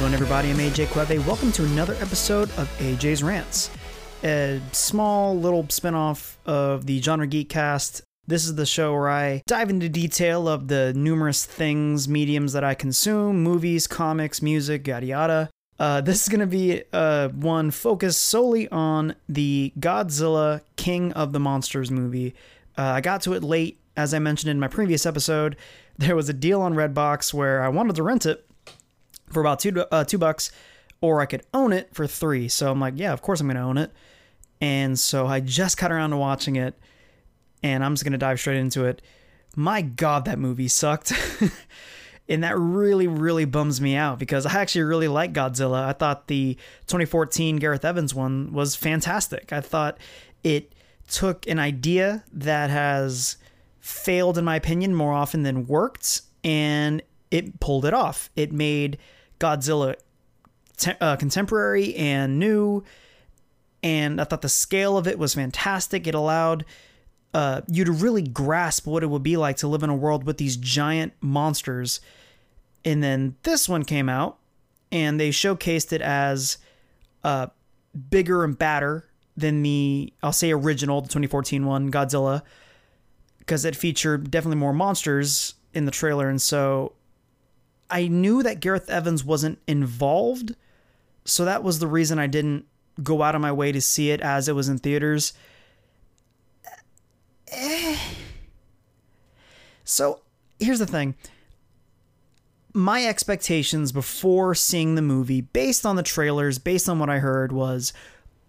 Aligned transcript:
going, 0.00 0.14
everybody? 0.14 0.48
I'm 0.48 0.56
AJ 0.56 0.86
Quebe. 0.86 1.26
Welcome 1.26 1.52
to 1.52 1.62
another 1.62 1.92
episode 2.00 2.48
of 2.52 2.74
AJ's 2.78 3.22
Rants, 3.22 3.68
a 4.24 4.58
small 4.72 5.38
little 5.38 5.64
spinoff 5.64 6.36
of 6.46 6.86
the 6.86 7.02
Genre 7.02 7.26
Geek 7.26 7.50
Cast. 7.50 8.00
This 8.26 8.46
is 8.46 8.54
the 8.54 8.64
show 8.64 8.94
where 8.94 9.10
I 9.10 9.42
dive 9.46 9.68
into 9.68 9.90
detail 9.90 10.48
of 10.48 10.68
the 10.68 10.94
numerous 10.94 11.44
things, 11.44 12.08
mediums 12.08 12.54
that 12.54 12.64
I 12.64 12.72
consume 12.72 13.42
movies, 13.42 13.86
comics, 13.86 14.40
music, 14.40 14.86
yada 14.86 15.04
yada. 15.04 15.50
Uh, 15.78 16.00
this 16.00 16.22
is 16.22 16.30
going 16.30 16.40
to 16.40 16.46
be 16.46 16.82
uh, 16.94 17.28
one 17.28 17.70
focused 17.70 18.22
solely 18.22 18.70
on 18.70 19.14
the 19.28 19.70
Godzilla 19.78 20.62
King 20.76 21.12
of 21.12 21.34
the 21.34 21.40
Monsters 21.40 21.90
movie. 21.90 22.34
Uh, 22.78 22.84
I 22.84 23.00
got 23.02 23.20
to 23.22 23.34
it 23.34 23.44
late, 23.44 23.78
as 23.98 24.14
I 24.14 24.18
mentioned 24.18 24.50
in 24.50 24.58
my 24.58 24.68
previous 24.68 25.04
episode. 25.04 25.58
There 25.98 26.16
was 26.16 26.30
a 26.30 26.32
deal 26.32 26.62
on 26.62 26.72
Redbox 26.72 27.34
where 27.34 27.62
I 27.62 27.68
wanted 27.68 27.96
to 27.96 28.02
rent 28.02 28.24
it 28.24 28.46
for 29.32 29.40
about 29.40 29.60
two 29.60 29.84
uh, 29.90 30.04
two 30.04 30.18
bucks, 30.18 30.50
or 31.00 31.20
I 31.20 31.26
could 31.26 31.42
own 31.54 31.72
it 31.72 31.94
for 31.94 32.06
three. 32.06 32.48
So 32.48 32.70
I'm 32.70 32.80
like, 32.80 32.94
yeah, 32.96 33.12
of 33.12 33.22
course 33.22 33.40
I'm 33.40 33.46
gonna 33.46 33.66
own 33.66 33.78
it. 33.78 33.92
And 34.60 34.98
so 34.98 35.26
I 35.26 35.40
just 35.40 35.78
got 35.78 35.92
around 35.92 36.10
to 36.10 36.16
watching 36.16 36.56
it, 36.56 36.78
and 37.62 37.84
I'm 37.84 37.94
just 37.94 38.04
gonna 38.04 38.18
dive 38.18 38.40
straight 38.40 38.58
into 38.58 38.84
it. 38.84 39.02
My 39.56 39.82
God, 39.82 40.26
that 40.26 40.38
movie 40.38 40.68
sucked. 40.68 41.12
and 42.28 42.44
that 42.44 42.56
really, 42.56 43.08
really 43.08 43.44
bums 43.44 43.80
me 43.80 43.96
out 43.96 44.18
because 44.18 44.46
I 44.46 44.60
actually 44.60 44.82
really 44.82 45.08
like 45.08 45.32
Godzilla. 45.32 45.84
I 45.84 45.92
thought 45.92 46.28
the 46.28 46.54
2014 46.86 47.56
Gareth 47.56 47.84
Evans 47.84 48.14
one 48.14 48.52
was 48.52 48.76
fantastic. 48.76 49.52
I 49.52 49.60
thought 49.60 49.98
it 50.44 50.72
took 51.08 51.46
an 51.48 51.58
idea 51.58 52.22
that 52.32 52.70
has 52.70 53.36
failed, 53.80 54.38
in 54.38 54.44
my 54.44 54.56
opinion, 54.56 54.94
more 54.94 55.12
often 55.12 55.42
than 55.42 55.66
worked, 55.66 56.22
and 56.44 57.02
it 57.32 57.58
pulled 57.58 57.84
it 57.84 57.94
off. 57.94 58.30
It 58.36 58.52
made 58.52 58.98
Godzilla 59.40 59.96
te- 60.76 60.92
uh, 61.00 61.16
contemporary 61.16 61.94
and 61.96 62.38
new. 62.38 62.84
And 63.82 64.20
I 64.20 64.24
thought 64.24 64.42
the 64.42 64.48
scale 64.48 64.96
of 64.96 65.08
it 65.08 65.18
was 65.18 65.34
fantastic. 65.34 66.06
It 66.06 66.14
allowed 66.14 66.64
uh, 67.32 67.62
you 67.68 67.84
to 67.84 67.92
really 67.92 68.22
grasp 68.22 68.86
what 68.86 69.02
it 69.02 69.06
would 69.06 69.22
be 69.22 69.36
like 69.36 69.56
to 69.58 69.68
live 69.68 69.82
in 69.82 69.90
a 69.90 69.96
world 69.96 70.24
with 70.24 70.36
these 70.36 70.56
giant 70.56 71.12
monsters. 71.20 72.00
And 72.84 73.02
then 73.02 73.36
this 73.42 73.68
one 73.68 73.84
came 73.84 74.08
out, 74.08 74.38
and 74.90 75.20
they 75.20 75.30
showcased 75.30 75.92
it 75.92 76.00
as 76.00 76.58
uh, 77.24 77.48
bigger 78.10 78.44
and 78.44 78.58
badder 78.58 79.06
than 79.36 79.62
the, 79.62 80.12
I'll 80.22 80.32
say, 80.32 80.52
original, 80.52 81.00
the 81.00 81.08
2014 81.08 81.64
one, 81.64 81.90
Godzilla, 81.90 82.42
because 83.38 83.64
it 83.64 83.76
featured 83.76 84.30
definitely 84.30 84.58
more 84.58 84.72
monsters 84.72 85.54
in 85.72 85.84
the 85.84 85.90
trailer. 85.90 86.28
And 86.28 86.40
so 86.40 86.92
I 87.90 88.08
knew 88.08 88.42
that 88.42 88.60
Gareth 88.60 88.88
Evans 88.88 89.24
wasn't 89.24 89.58
involved, 89.66 90.54
so 91.24 91.44
that 91.44 91.62
was 91.62 91.78
the 91.78 91.86
reason 91.86 92.18
I 92.18 92.26
didn't 92.26 92.66
go 93.02 93.22
out 93.22 93.34
of 93.34 93.40
my 93.40 93.52
way 93.52 93.72
to 93.72 93.80
see 93.80 94.10
it 94.10 94.20
as 94.20 94.48
it 94.48 94.54
was 94.54 94.68
in 94.68 94.78
theaters. 94.78 95.32
Eh. 97.48 97.98
So 99.84 100.20
here's 100.58 100.78
the 100.78 100.86
thing. 100.86 101.14
My 102.72 103.04
expectations 103.04 103.90
before 103.90 104.54
seeing 104.54 104.94
the 104.94 105.02
movie, 105.02 105.40
based 105.40 105.84
on 105.84 105.96
the 105.96 106.02
trailers, 106.02 106.58
based 106.58 106.88
on 106.88 106.98
what 107.00 107.10
I 107.10 107.18
heard, 107.18 107.50
was 107.50 107.92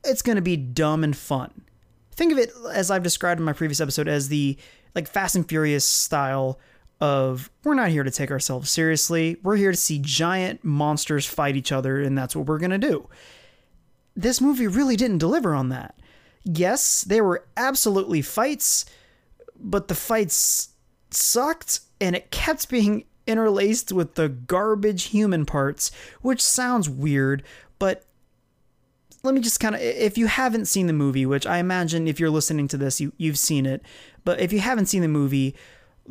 it's 0.03 0.21
going 0.21 0.35
to 0.35 0.41
be 0.41 0.57
dumb 0.57 1.03
and 1.03 1.17
fun. 1.17 1.63
Think 2.11 2.31
of 2.31 2.37
it 2.37 2.51
as 2.71 2.91
I've 2.91 3.03
described 3.03 3.39
in 3.39 3.45
my 3.45 3.53
previous 3.53 3.81
episode 3.81 4.07
as 4.07 4.29
the 4.29 4.57
like 4.93 5.07
Fast 5.07 5.35
and 5.35 5.47
Furious 5.47 5.85
style 5.85 6.59
of 7.01 7.49
we're 7.63 7.73
not 7.73 7.89
here 7.89 8.03
to 8.03 8.11
take 8.11 8.29
ourselves 8.29 8.69
seriously. 8.69 9.37
We're 9.41 9.55
here 9.55 9.71
to 9.71 9.77
see 9.77 9.99
giant 9.99 10.63
monsters 10.63 11.25
fight 11.25 11.57
each 11.57 11.71
other, 11.71 11.99
and 11.99 12.15
that's 12.15 12.35
what 12.35 12.45
we're 12.45 12.59
going 12.59 12.71
to 12.71 12.77
do. 12.77 13.09
This 14.15 14.39
movie 14.39 14.67
really 14.67 14.95
didn't 14.95 15.17
deliver 15.17 15.55
on 15.55 15.69
that. 15.69 15.99
Yes, 16.43 17.01
there 17.01 17.23
were 17.23 17.45
absolutely 17.57 18.21
fights, 18.21 18.85
but 19.59 19.87
the 19.87 19.95
fights 19.95 20.69
sucked, 21.09 21.79
and 21.99 22.15
it 22.15 22.29
kept 22.29 22.69
being 22.69 23.05
interlaced 23.25 23.91
with 23.91 24.13
the 24.13 24.29
garbage 24.29 25.05
human 25.05 25.45
parts, 25.45 25.91
which 26.21 26.41
sounds 26.41 26.87
weird, 26.87 27.43
but 27.79 28.05
let 29.23 29.33
me 29.33 29.41
just 29.41 29.59
kind 29.59 29.75
of 29.75 29.81
if 29.81 30.17
you 30.17 30.27
haven't 30.27 30.65
seen 30.65 30.87
the 30.87 30.93
movie 30.93 31.27
which 31.27 31.45
i 31.45 31.59
imagine 31.59 32.07
if 32.07 32.19
you're 32.19 32.31
listening 32.31 32.67
to 32.67 32.75
this 32.75 32.99
you, 32.99 33.13
you've 33.17 33.37
seen 33.37 33.67
it 33.67 33.83
but 34.23 34.39
if 34.39 34.51
you 34.51 34.59
haven't 34.59 34.87
seen 34.87 35.03
the 35.03 35.07
movie 35.07 35.55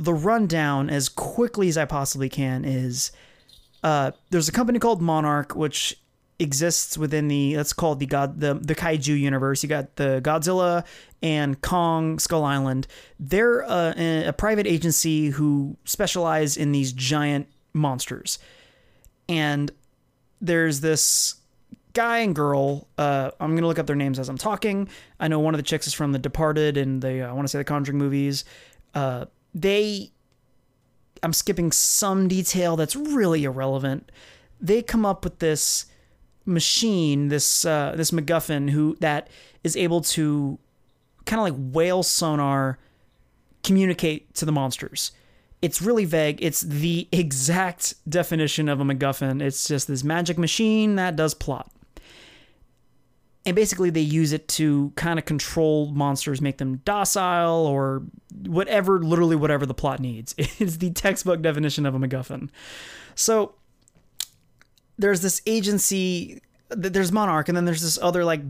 the 0.00 0.14
rundown 0.14 0.88
as 0.88 1.08
quickly 1.08 1.68
as 1.68 1.76
I 1.76 1.84
possibly 1.84 2.28
can 2.28 2.64
is 2.64 3.12
uh, 3.82 4.12
there's 4.30 4.48
a 4.48 4.52
company 4.52 4.78
called 4.78 5.02
Monarch 5.02 5.54
which 5.54 5.96
exists 6.38 6.96
within 6.96 7.28
the 7.28 7.54
that's 7.54 7.74
called 7.74 8.00
the 8.00 8.06
god 8.06 8.40
the 8.40 8.54
the 8.54 8.74
kaiju 8.74 9.18
universe. 9.18 9.62
You 9.62 9.68
got 9.68 9.96
the 9.96 10.20
Godzilla 10.24 10.84
and 11.22 11.60
Kong 11.60 12.18
Skull 12.18 12.44
Island. 12.44 12.86
They're 13.18 13.62
uh, 13.64 13.92
a, 13.96 14.26
a 14.28 14.32
private 14.32 14.66
agency 14.66 15.28
who 15.28 15.76
specialize 15.84 16.56
in 16.56 16.72
these 16.72 16.92
giant 16.92 17.46
monsters. 17.74 18.38
And 19.28 19.70
there's 20.40 20.80
this 20.80 21.34
guy 21.92 22.18
and 22.18 22.34
girl. 22.34 22.88
Uh, 22.96 23.32
I'm 23.38 23.54
gonna 23.54 23.66
look 23.66 23.78
up 23.78 23.86
their 23.86 23.96
names 23.96 24.18
as 24.18 24.30
I'm 24.30 24.38
talking. 24.38 24.88
I 25.20 25.28
know 25.28 25.40
one 25.40 25.52
of 25.52 25.58
the 25.58 25.62
chicks 25.62 25.86
is 25.86 25.92
from 25.92 26.12
The 26.12 26.18
Departed 26.18 26.78
and 26.78 27.02
the 27.02 27.20
uh, 27.20 27.28
I 27.28 27.32
want 27.32 27.44
to 27.44 27.48
say 27.50 27.58
the 27.58 27.64
Conjuring 27.64 27.98
movies. 27.98 28.44
Uh, 28.94 29.26
they 29.54 30.12
I'm 31.22 31.32
skipping 31.32 31.72
some 31.72 32.28
detail 32.28 32.76
that's 32.76 32.96
really 32.96 33.44
irrelevant. 33.44 34.10
They 34.60 34.82
come 34.82 35.04
up 35.04 35.24
with 35.24 35.38
this 35.38 35.86
machine, 36.44 37.28
this 37.28 37.64
uh, 37.64 37.94
this 37.96 38.10
MacGuffin, 38.10 38.70
who 38.70 38.96
that 39.00 39.28
is 39.62 39.76
able 39.76 40.00
to 40.00 40.58
kind 41.26 41.40
of 41.40 41.44
like 41.44 41.74
whale 41.74 42.02
sonar 42.02 42.78
communicate 43.62 44.34
to 44.34 44.44
the 44.44 44.52
monsters. 44.52 45.12
It's 45.60 45.82
really 45.82 46.06
vague. 46.06 46.42
It's 46.42 46.62
the 46.62 47.06
exact 47.12 47.94
definition 48.08 48.68
of 48.68 48.80
a 48.80 48.84
MacGuffin. 48.84 49.42
It's 49.42 49.68
just 49.68 49.88
this 49.88 50.02
magic 50.02 50.38
machine 50.38 50.96
that 50.96 51.16
does 51.16 51.34
plot 51.34 51.70
and 53.46 53.56
basically 53.56 53.90
they 53.90 54.00
use 54.00 54.32
it 54.32 54.48
to 54.48 54.92
kind 54.96 55.18
of 55.18 55.24
control 55.24 55.90
monsters 55.92 56.40
make 56.40 56.58
them 56.58 56.76
docile 56.84 57.66
or 57.66 58.02
whatever 58.46 58.98
literally 58.98 59.36
whatever 59.36 59.64
the 59.66 59.74
plot 59.74 60.00
needs. 60.00 60.34
It's 60.38 60.76
the 60.76 60.90
textbook 60.90 61.40
definition 61.42 61.86
of 61.86 61.94
a 61.94 61.98
macguffin. 61.98 62.50
So 63.14 63.54
there's 64.98 65.22
this 65.22 65.40
agency 65.46 66.42
there's 66.68 67.10
monarch 67.10 67.48
and 67.48 67.56
then 67.56 67.64
there's 67.64 67.82
this 67.82 67.98
other 68.00 68.24
like 68.24 68.42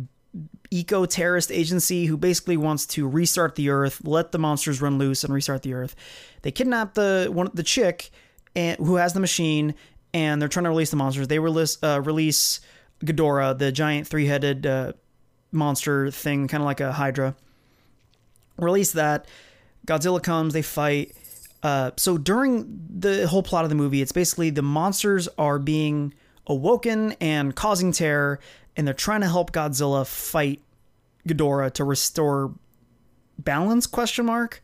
eco 0.71 1.07
terrorist 1.07 1.51
agency 1.51 2.07
who 2.07 2.17
basically 2.17 2.57
wants 2.57 2.87
to 2.87 3.09
restart 3.09 3.55
the 3.55 3.71
earth 3.71 4.01
let 4.05 4.33
the 4.33 4.39
monsters 4.39 4.81
run 4.81 4.99
loose 4.99 5.25
and 5.25 5.33
restart 5.33 5.63
the 5.63 5.75
earth. 5.75 5.95
They 6.43 6.51
kidnap 6.51 6.95
the 6.95 7.29
one 7.33 7.51
the 7.55 7.63
chick 7.63 8.11
and 8.57 8.77
who 8.79 8.97
has 8.97 9.13
the 9.13 9.21
machine 9.21 9.75
and 10.13 10.43
they're 10.43 10.49
trying 10.49 10.65
to 10.65 10.71
release 10.71 10.91
the 10.91 10.97
monsters. 10.97 11.29
They 11.29 11.39
release 11.39 11.79
uh, 11.81 12.01
release 12.03 12.61
Ghidorah, 13.05 13.59
the 13.59 13.73
giant 13.73 14.07
three 14.07 14.27
headed 14.27 14.67
uh, 14.67 14.93
monster 15.53 16.11
thing, 16.11 16.49
kind 16.49 16.63
of 16.63 16.67
like 16.67 16.81
a 16.81 16.93
Hydra. 16.93 17.35
Release 18.59 18.93
that. 18.93 19.27
Godzilla 19.87 20.23
comes, 20.23 20.53
they 20.53 20.63
fight. 20.63 21.15
Uh, 21.63 21.91
so 21.97 22.19
during 22.19 22.87
the 22.89 23.27
whole 23.27 23.43
plot 23.43 23.65
of 23.65 23.71
the 23.71 23.77
movie, 23.77 24.03
it's 24.03 24.13
basically 24.13 24.51
the 24.51 24.63
monsters 24.63 25.29
are 25.39 25.59
being 25.59 26.15
awoken 26.47 27.13
and 27.21 27.55
causing 27.55 27.93
terror, 27.93 28.41
and 28.77 28.87
they're 28.87 28.95
trying 28.95 29.21
to 29.21 29.29
help 29.29 29.53
Godzilla 29.53 30.07
fight 30.07 30.61
Ghidorah 31.27 31.73
to 31.75 31.85
restore 31.85 32.55
balance? 33.39 33.87
Question 33.87 34.27
mark. 34.27 34.63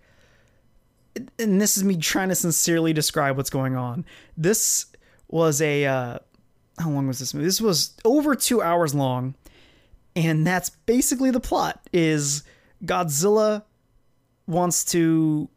And 1.38 1.60
this 1.60 1.76
is 1.76 1.84
me 1.84 1.96
trying 1.96 2.28
to 2.28 2.34
sincerely 2.34 2.92
describe 2.92 3.36
what's 3.36 3.50
going 3.50 3.74
on. 3.74 4.04
This 4.36 4.86
was 5.28 5.62
a 5.62 5.86
uh, 5.86 6.18
how 6.78 6.90
long 6.90 7.06
was 7.06 7.18
this 7.18 7.34
movie? 7.34 7.46
This 7.46 7.60
was 7.60 7.94
over 8.04 8.34
two 8.34 8.62
hours 8.62 8.94
long, 8.94 9.34
and 10.14 10.46
that's 10.46 10.70
basically 10.70 11.30
the 11.30 11.40
plot. 11.40 11.80
Is 11.92 12.42
Godzilla 12.84 13.62
wants 14.46 14.84
to 14.86 15.48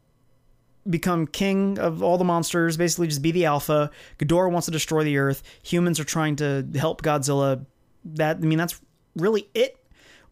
become 0.88 1.26
king 1.26 1.78
of 1.78 2.02
all 2.02 2.18
the 2.18 2.24
monsters, 2.24 2.76
basically 2.76 3.06
just 3.06 3.22
be 3.22 3.32
the 3.32 3.44
alpha. 3.44 3.90
Ghidorah 4.18 4.50
wants 4.50 4.66
to 4.66 4.70
destroy 4.70 5.04
the 5.04 5.18
earth. 5.18 5.42
Humans 5.62 6.00
are 6.00 6.04
trying 6.04 6.36
to 6.36 6.66
help 6.74 7.02
Godzilla. 7.02 7.64
That 8.04 8.36
I 8.36 8.40
mean, 8.40 8.58
that's 8.58 8.80
really 9.16 9.48
it. 9.54 9.76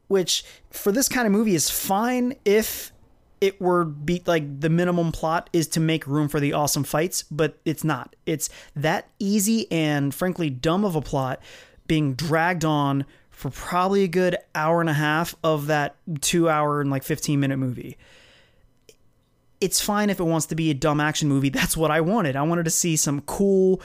Which 0.09 0.45
for 0.71 0.91
this 0.91 1.09
kind 1.09 1.27
of 1.27 1.33
movie 1.33 1.55
is 1.55 1.69
fine 1.69 2.35
if 2.47 2.93
it 3.41 3.61
were 3.61 3.85
be 3.85 4.23
like 4.27 4.61
the 4.61 4.69
minimum 4.69 5.13
plot 5.13 5.49
is 5.53 5.67
to 5.69 5.81
make 5.81 6.07
room 6.07 6.29
for 6.29 6.41
the 6.41 6.53
awesome 6.53 6.85
fights, 6.85 7.23
but 7.31 7.59
it's 7.65 7.85
not. 7.85 8.17
It's 8.27 8.51
that 8.75 9.09
easy 9.19 9.71
and 9.71 10.15
frankly 10.15 10.51
dumb 10.51 10.85
of 10.85 10.97
a 10.97 11.01
plot 11.01 11.41
being 11.87 12.15
dragged 12.15 12.65
on 12.65 13.05
for 13.31 13.51
probably 13.51 14.03
a 14.03 14.09
good 14.09 14.37
hour 14.55 14.81
and 14.81 14.91
a 14.91 14.95
half 14.95 15.37
of 15.45 15.67
that 15.69 15.97
two 16.21 16.49
hour 16.49 16.81
and 16.81 16.91
like 16.91 17.05
15 17.05 17.39
minute 17.39 17.57
movie. 17.57 17.97
It's 19.61 19.81
fine 19.81 20.11
if 20.11 20.21
it 20.21 20.25
wants 20.25 20.47
to 20.47 20.55
be 20.55 20.71
a 20.71 20.75
dumb 20.75 21.01
action 21.01 21.29
movie. 21.29 21.49
That's 21.49 21.77
what 21.77 21.91
I 21.91 22.01
wanted. 22.01 22.37
I 22.37 22.43
wanted 22.43 22.65
to 22.65 22.71
see 22.71 22.97
some 22.97 23.21
cool, 23.23 23.81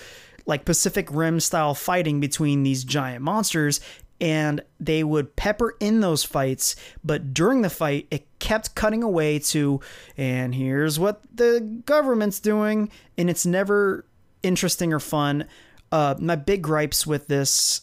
like 0.46 0.66
Pacific 0.66 1.08
Rim 1.12 1.40
style 1.40 1.76
fighting 1.76 2.20
between 2.20 2.64
these 2.64 2.84
giant 2.84 3.24
monsters 3.24 3.80
and 4.22 4.62
they 4.80 5.04
would 5.04 5.36
pepper 5.36 5.76
in 5.80 6.00
those 6.00 6.24
fights 6.24 6.76
but 7.04 7.34
during 7.34 7.62
the 7.62 7.70
fight 7.70 8.08
it 8.12 8.28
kept 8.40 8.76
cutting 8.76 9.04
away 9.04 9.40
to 9.40 9.80
and 10.18 10.56
here's 10.56 11.00
what 11.00 11.22
the 11.34 11.82
government's 11.86 12.40
doing 12.40 12.90
and 13.18 13.30
it's 13.30 13.46
never 13.46 14.06
interesting 14.44 14.94
or 14.94 15.00
fun. 15.00 15.46
Uh, 15.92 16.16
my 16.20 16.36
big 16.36 16.62
gripes 16.62 17.08
with 17.08 17.28
this 17.28 17.82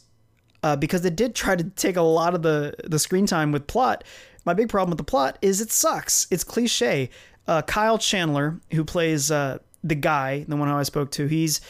uh, 0.63 0.77
because 0.77 1.05
it 1.05 1.17
did 1.17 1.35
try 1.35 1.57
to 1.57 1.65
take 1.65 1.97
a 1.97 2.03
lot 2.03 2.35
of 2.35 2.43
the 2.43 2.75
the 2.85 2.99
screen 2.99 3.27
time 3.27 3.51
with 3.51 3.67
plot 3.67 4.05
my 4.45 4.55
big 4.55 4.69
problem 4.69 4.91
with 4.91 4.99
the 4.99 5.05
plot 5.05 5.39
is 5.43 5.61
it 5.61 5.71
sucks. 5.71 6.27
It's 6.31 6.45
cliche. 6.45 7.11
Uh, 7.47 7.63
kyle 7.63 7.99
chandler 7.99 8.61
who 8.73 8.85
plays 8.85 9.31
uh, 9.31 9.59
the 9.83 9.95
guy 9.95 10.45
the 10.47 10.57
one 10.57 10.69
who 10.69 10.75
i 10.75 10.83
spoke 10.83 11.11
to 11.11 11.27
he's 11.27 11.61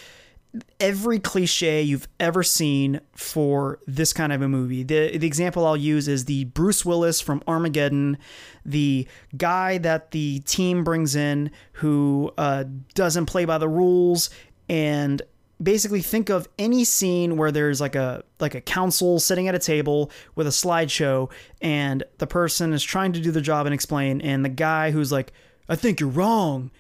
every 0.79 1.19
cliche 1.19 1.83
you've 1.83 2.09
ever 2.19 2.43
seen 2.43 3.01
for 3.15 3.79
this 3.87 4.13
kind 4.13 4.33
of 4.33 4.43
a 4.43 4.49
movie. 4.49 4.83
The 4.83 5.17
the 5.17 5.27
example 5.27 5.67
I'll 5.67 5.77
use 5.77 6.09
is 6.09 6.25
the 6.25 6.45
Bruce 6.45 6.85
Willis 6.85 7.21
from 7.21 7.43
Armageddon, 7.47 8.19
the 8.65 9.07
guy 9.37 9.79
that 9.79 10.11
the 10.11 10.41
team 10.41 10.83
brings 10.83 11.15
in 11.15 11.51
who 11.75 12.33
uh, 12.37 12.65
doesn't 12.95 13.27
play 13.27 13.45
by 13.45 13.59
the 13.59 13.69
rules 13.69 14.31
and 14.69 15.23
basically 15.63 16.01
think 16.01 16.31
of 16.31 16.49
any 16.59 16.85
scene 16.85 17.37
where 17.37 17.53
there's 17.53 17.81
like 17.81 17.95
a 17.95 18.25
like 18.41 18.55
a 18.55 18.61
council 18.61 19.21
sitting 19.21 19.47
at 19.47 19.55
a 19.55 19.59
table 19.59 20.11
with 20.35 20.47
a 20.47 20.51
slideshow 20.51 21.31
and 21.61 22.03
the 22.19 22.27
person 22.27 22.73
is 22.73 22.83
trying 22.83 23.13
to 23.13 23.21
do 23.21 23.31
the 23.31 23.43
job 23.43 23.67
and 23.67 23.75
explain 23.75 24.21
and 24.21 24.45
the 24.45 24.49
guy 24.49 24.91
who's 24.91 25.13
like 25.13 25.33
I 25.69 25.77
think 25.77 26.01
you're 26.01 26.09
wrong. 26.09 26.73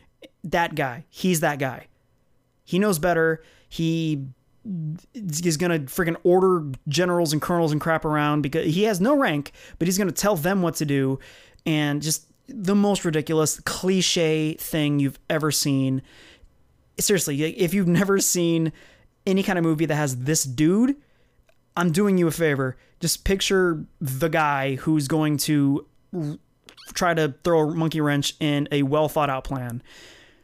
That 0.42 0.74
guy. 0.74 1.04
He's 1.08 1.40
that 1.40 1.60
guy. 1.60 1.86
He 2.64 2.78
knows 2.78 2.98
better 2.98 3.42
he 3.70 4.26
is 5.14 5.56
going 5.56 5.70
to 5.70 5.92
freaking 5.92 6.16
order 6.22 6.66
generals 6.86 7.32
and 7.32 7.40
colonels 7.40 7.72
and 7.72 7.80
crap 7.80 8.04
around 8.04 8.42
because 8.42 8.74
he 8.74 8.82
has 8.82 9.00
no 9.00 9.16
rank, 9.16 9.52
but 9.78 9.88
he's 9.88 9.96
going 9.96 10.08
to 10.08 10.14
tell 10.14 10.36
them 10.36 10.60
what 10.60 10.74
to 10.74 10.84
do. 10.84 11.18
And 11.64 12.02
just 12.02 12.26
the 12.46 12.74
most 12.74 13.04
ridiculous 13.04 13.60
cliche 13.60 14.54
thing 14.54 14.98
you've 14.98 15.18
ever 15.30 15.50
seen. 15.50 16.02
Seriously, 16.98 17.42
if 17.42 17.72
you've 17.72 17.88
never 18.00 18.18
seen 18.18 18.72
any 19.24 19.42
kind 19.42 19.58
of 19.58 19.64
movie 19.64 19.86
that 19.86 19.94
has 19.94 20.18
this 20.18 20.44
dude, 20.44 20.96
I'm 21.76 21.92
doing 21.92 22.18
you 22.18 22.26
a 22.26 22.32
favor. 22.32 22.76
Just 22.98 23.24
picture 23.24 23.86
the 24.00 24.28
guy 24.28 24.74
who's 24.74 25.08
going 25.08 25.38
to 25.38 25.86
try 26.92 27.14
to 27.14 27.34
throw 27.44 27.70
a 27.70 27.74
monkey 27.74 28.00
wrench 28.00 28.34
in 28.40 28.68
a 28.72 28.82
well 28.82 29.08
thought 29.08 29.30
out 29.30 29.44
plan. 29.44 29.82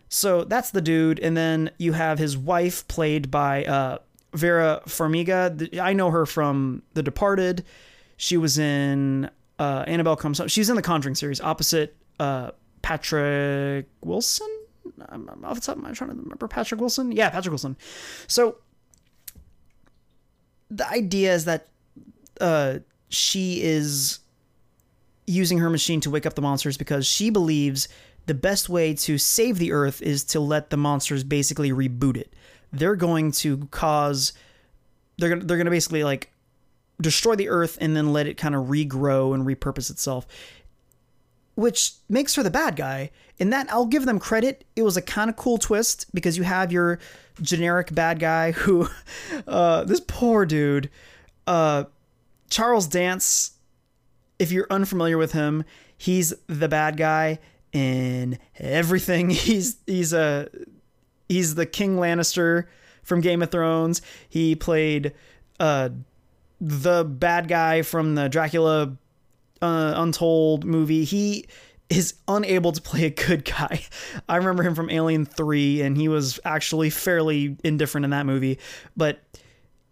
So 0.09 0.45
that's 0.45 0.71
the 0.71 0.81
dude, 0.81 1.19
and 1.19 1.37
then 1.37 1.71
you 1.79 1.93
have 1.93 2.19
his 2.19 2.37
wife, 2.39 2.87
played 2.89 3.31
by 3.31 3.65
uh, 3.65 3.99
Vera 4.35 4.83
Farmiga. 4.87 5.79
I 5.81 5.93
know 5.93 6.11
her 6.11 6.27
from 6.27 6.83
The 6.95 7.03
Departed. 7.03 7.65
She 8.17 8.37
was 8.37 8.59
in 8.59 9.29
uh, 9.59 9.85
Annabelle 9.87 10.17
Comes 10.17 10.39
Home. 10.39 10.49
She's 10.49 10.71
in 10.71 10.77
the 10.77 10.83
Conjuring 10.83 11.17
series, 11.17 11.41
opposite 11.41 11.97
uh, 12.21 12.53
Patrick 12.83 13.87
Wilson. 14.03 14.49
I'm, 15.09 15.29
I'm 15.29 15.45
off 15.45 15.57
the 15.57 15.61
top. 15.61 15.77
I'm 15.77 15.95
trying 15.95 16.11
to 16.11 16.17
remember 16.17 16.49
Patrick 16.49 16.81
Wilson. 16.81 17.13
Yeah, 17.13 17.31
Patrick 17.31 17.51
Wilson. 17.51 17.77
So 18.29 18.59
the 20.71 20.89
idea 20.89 21.35
is 21.35 21.45
that 21.47 21.69
uh, 22.41 22.79
she 23.09 23.63
is 23.63 24.21
using 25.27 25.59
her 25.59 25.69
machine 25.69 26.01
to 26.01 26.11
wake 26.11 26.27
up 26.27 26.35
the 26.35 26.43
monsters 26.43 26.77
because 26.77 27.07
she 27.07 27.31
believes 27.31 27.89
the 28.27 28.35
best 28.35 28.69
way 28.69 28.93
to 28.93 29.19
save 29.19 29.59
the 29.59 29.73
Earth 29.73 30.03
is 30.03 30.25
to 30.25 30.41
let 30.41 30.71
the 30.71 30.77
monsters 30.77 31.25
basically 31.25 31.71
reboot 31.71 32.17
it. 32.17 32.35
They're 32.73 32.97
going 32.97 33.33
to 33.33 33.69
cause 33.71 34.33
they're 35.19 35.31
gonna 35.31 35.45
they're 35.45 35.57
gonna 35.57 35.71
basically 35.71 36.05
like 36.05 36.31
destroy 37.01 37.37
the 37.37 37.49
Earth 37.49 37.79
and 37.81 37.97
then 37.97 38.13
let 38.13 38.27
it 38.27 38.37
kind 38.37 38.55
of 38.55 38.67
regrow 38.67 39.35
and 39.35 39.47
repurpose 39.47 39.91
itself. 39.91 40.27
Which 41.55 41.93
makes 42.09 42.35
her 42.35 42.43
the 42.43 42.51
bad 42.51 42.77
guy. 42.77 43.11
And 43.39 43.53
that 43.53 43.73
I'll 43.73 43.87
give 43.87 44.05
them 44.05 44.19
credit. 44.19 44.65
It 44.75 44.83
was 44.83 44.97
a 44.97 45.03
kind 45.03 45.31
of 45.31 45.37
cool 45.37 45.57
twist 45.57 46.07
because 46.13 46.37
you 46.37 46.43
have 46.43 46.73
your 46.73 46.99
generic 47.41 47.95
bad 47.95 48.19
guy 48.19 48.53
who 48.53 48.89
uh 49.47 49.85
this 49.85 50.01
poor 50.01 50.45
dude, 50.45 50.91
uh 51.47 51.85
Charles 52.51 52.89
Dance, 52.89 53.53
if 54.39 54.51
you're 54.51 54.67
unfamiliar 54.69 55.17
with 55.17 55.33
him, 55.33 55.65
he's 55.97 56.35
the 56.49 56.69
bad 56.69 56.97
guy 56.97 57.39
in 57.77 58.39
everything. 58.59 59.29
He's 59.47 59.77
he's 59.87 60.13
a 60.15 60.49
he's 61.29 61.55
the 61.55 61.67
King 61.67 61.97
Lannister 61.97 62.65
from 63.03 63.21
Game 63.21 63.43
of 63.43 63.51
Thrones. 63.51 64.01
He 64.29 64.55
played 64.55 65.13
uh 65.61 65.91
the 66.59 67.05
bad 67.05 67.49
guy 67.49 67.83
from 67.83 68.15
the 68.15 68.29
Dracula 68.29 68.97
uh, 69.61 69.93
Untold 69.97 70.65
movie. 70.65 71.05
He 71.05 71.47
is 71.91 72.15
unable 72.27 72.73
to 72.73 72.81
play 72.81 73.05
a 73.05 73.11
good 73.11 73.45
guy. 73.45 73.83
I 74.29 74.37
remember 74.37 74.63
him 74.63 74.75
from 74.75 74.89
Alien 74.89 75.27
3 75.27 75.83
and 75.83 75.99
he 75.99 76.09
was 76.09 76.41
actually 76.47 76.89
fairly 76.89 77.59
indifferent 77.63 78.05
in 78.07 78.11
that 78.11 78.25
movie, 78.25 78.59
but 78.97 79.21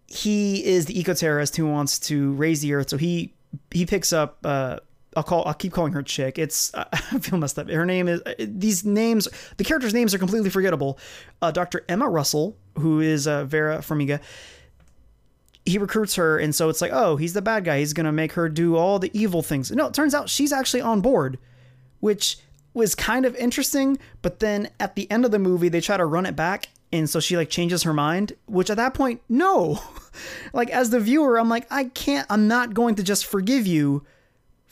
he 0.07 0.65
is 0.65 0.87
the 0.87 0.99
eco-terrorist 0.99 1.57
who 1.57 1.67
wants 1.67 1.99
to 1.99 2.33
raze 2.33 2.63
the 2.63 2.73
earth. 2.73 2.89
So 2.89 2.97
he 2.97 3.35
he 3.71 3.85
picks 3.85 4.13
up 4.13 4.39
uh, 4.43 4.79
I'll 5.16 5.22
call. 5.22 5.44
I'll 5.46 5.55
keep 5.55 5.72
calling 5.72 5.93
her 5.93 6.02
chick. 6.02 6.38
It's 6.38 6.72
I 6.75 6.84
feel 7.20 7.38
messed 7.38 7.58
up. 7.58 7.69
Her 7.69 7.87
name 7.87 8.08
is 8.08 8.22
these 8.38 8.84
names. 8.84 9.28
The 9.56 9.64
characters' 9.64 9.94
names 9.94 10.14
are 10.14 10.19
completely 10.19 10.50
forgettable. 10.50 10.99
Uh, 11.40 11.50
Dr. 11.50 11.84
Emma 11.88 12.08
Russell, 12.08 12.56
who 12.78 13.00
is 13.00 13.26
uh, 13.26 13.44
Vera 13.44 13.78
Farmiga, 13.78 14.20
he 15.66 15.78
recruits 15.78 16.16
her, 16.16 16.38
and 16.38 16.55
so 16.55 16.69
it's 16.69 16.81
like, 16.81 16.93
oh, 16.93 17.16
he's 17.16 17.32
the 17.32 17.43
bad 17.43 17.64
guy. 17.64 17.78
He's 17.78 17.93
gonna 17.93 18.12
make 18.12 18.32
her 18.32 18.49
do 18.49 18.76
all 18.76 18.99
the 18.99 19.11
evil 19.19 19.43
things. 19.43 19.70
No, 19.70 19.87
it 19.87 19.94
turns 19.94 20.14
out 20.14 20.28
she's 20.28 20.52
actually 20.52 20.82
on 20.82 21.00
board, 21.00 21.38
which 22.00 22.38
was 22.75 22.94
kind 22.94 23.25
of 23.25 23.34
interesting. 23.37 23.99
But 24.20 24.40
then 24.40 24.69
at 24.78 24.96
the 24.96 25.11
end 25.11 25.25
of 25.25 25.31
the 25.31 25.38
movie, 25.38 25.69
they 25.69 25.81
try 25.81 25.96
to 25.96 26.05
run 26.05 26.26
it 26.26 26.37
back, 26.37 26.69
and 26.93 27.08
so 27.08 27.20
she 27.20 27.37
like 27.37 27.49
changes 27.49 27.84
her 27.84 27.94
mind. 27.94 28.34
Which 28.46 28.69
at 28.69 28.76
that 28.76 28.94
point, 28.94 29.22
no, 29.28 29.81
like 30.52 30.70
as 30.70 30.90
the 30.90 31.00
viewer, 31.00 31.38
I'm 31.38 31.49
like, 31.49 31.66
I 31.70 31.84
can't. 31.84 32.26
I'm 32.28 32.49
not 32.49 32.75
going 32.75 32.96
to 32.96 33.02
just 33.02 33.25
forgive 33.25 33.66
you 33.66 34.05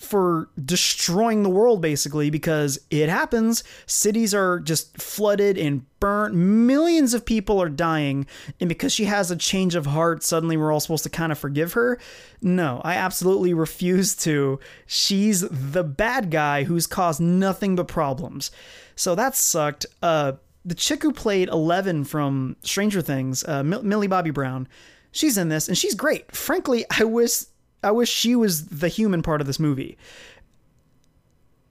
for 0.03 0.49
destroying 0.63 1.43
the 1.43 1.51
world 1.51 1.81
basically 1.81 2.31
because 2.31 2.79
it 2.91 3.09
happens. 3.09 3.65
Cities 3.87 4.35
are 4.35 4.61
just 4.61 5.01
flooded 5.01 5.57
and 5.57 5.85
burnt. 6.01 6.35
Millions 6.35 7.15
of 7.15 7.25
people 7.25 7.63
are 7.63 7.69
dying. 7.69 8.27
And 8.61 8.69
because 8.69 8.93
she 8.93 9.05
has 9.05 9.31
a 9.31 9.37
change 9.37 9.75
of 9.75 9.87
heart, 9.87 10.23
suddenly 10.23 10.57
we're 10.57 10.73
all 10.73 10.81
supposed 10.81 11.05
to 11.05 11.11
kind 11.11 11.33
of 11.33 11.39
forgive 11.39 11.75
her. 11.75 11.99
No, 12.41 12.81
I 12.85 12.95
absolutely 12.95 13.55
refuse 13.63 14.15
to. 14.17 14.59
She's 14.87 15.41
the 15.43 15.85
bad 15.85 16.31
guy 16.31 16.65
who's 16.65 16.87
caused 16.87 17.21
nothing 17.21 17.77
but 17.77 17.89
problems. 17.89 18.51
So 18.97 19.15
that 19.15 19.37
sucked. 19.37 19.87
Uh, 20.03 20.33
the 20.65 20.75
chick 20.75 21.03
who 21.03 21.13
played 21.13 21.49
Eleven 21.49 22.05
from 22.05 22.57
Stranger 22.63 23.03
Things, 23.03 23.45
uh, 23.45 23.63
Millie 23.63 24.07
Bobby 24.07 24.31
Brown, 24.31 24.69
she's 25.11 25.39
in 25.39 25.49
this 25.49 25.69
and 25.69 25.77
she's 25.77 25.95
great. 25.95 26.35
Frankly, 26.35 26.85
I 26.91 27.05
wish 27.05 27.45
I 27.83 27.91
wish 27.91 28.09
she 28.11 28.37
was 28.37 28.67
the 28.67 28.89
human 28.89 29.23
part 29.23 29.41
of 29.41 29.47
this 29.47 29.59
movie. 29.59 29.97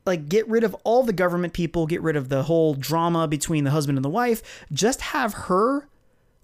Like, 0.05 0.29
get 0.29 0.47
rid 0.47 0.63
of 0.63 0.75
all 0.83 1.03
the 1.03 1.13
government 1.13 1.53
people, 1.53 1.85
get 1.85 2.01
rid 2.01 2.15
of 2.15 2.29
the 2.29 2.43
whole 2.43 2.73
drama 2.73 3.27
between 3.27 3.63
the 3.63 3.71
husband 3.71 3.97
and 3.97 4.05
the 4.05 4.09
wife. 4.09 4.65
Just 4.71 5.01
have 5.01 5.33
her 5.33 5.87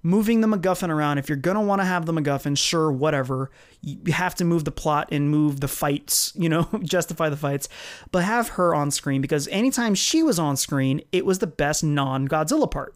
moving 0.03 0.41
the 0.41 0.47
MacGuffin 0.47 0.89
around. 0.89 1.17
If 1.17 1.27
you're 1.27 1.37
gonna 1.37 1.61
want 1.61 1.81
to 1.81 1.85
have 1.85 2.05
the 2.05 2.13
MacGuffin, 2.13 2.57
sure, 2.57 2.91
whatever. 2.91 3.51
You 3.81 4.13
have 4.13 4.35
to 4.35 4.45
move 4.45 4.63
the 4.63 4.71
plot 4.71 5.09
and 5.11 5.29
move 5.29 5.59
the 5.59 5.67
fights, 5.67 6.31
you 6.37 6.49
know, 6.49 6.69
justify 6.83 7.29
the 7.29 7.37
fights. 7.37 7.67
But 8.11 8.23
have 8.23 8.49
her 8.49 8.73
on 8.73 8.91
screen 8.91 9.21
because 9.21 9.47
anytime 9.49 9.95
she 9.95 10.23
was 10.23 10.39
on 10.39 10.55
screen, 10.55 11.01
it 11.11 11.25
was 11.25 11.39
the 11.39 11.47
best 11.47 11.83
non 11.83 12.27
Godzilla 12.27 12.69
part. 12.69 12.95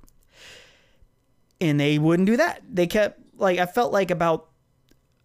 And 1.60 1.80
they 1.80 2.00
wouldn't 2.00 2.26
do 2.26 2.38
that. 2.38 2.62
They 2.68 2.88
kept, 2.88 3.20
like, 3.38 3.60
I 3.60 3.68
felt 3.68 3.92
like 3.92 4.10
about 4.10 4.48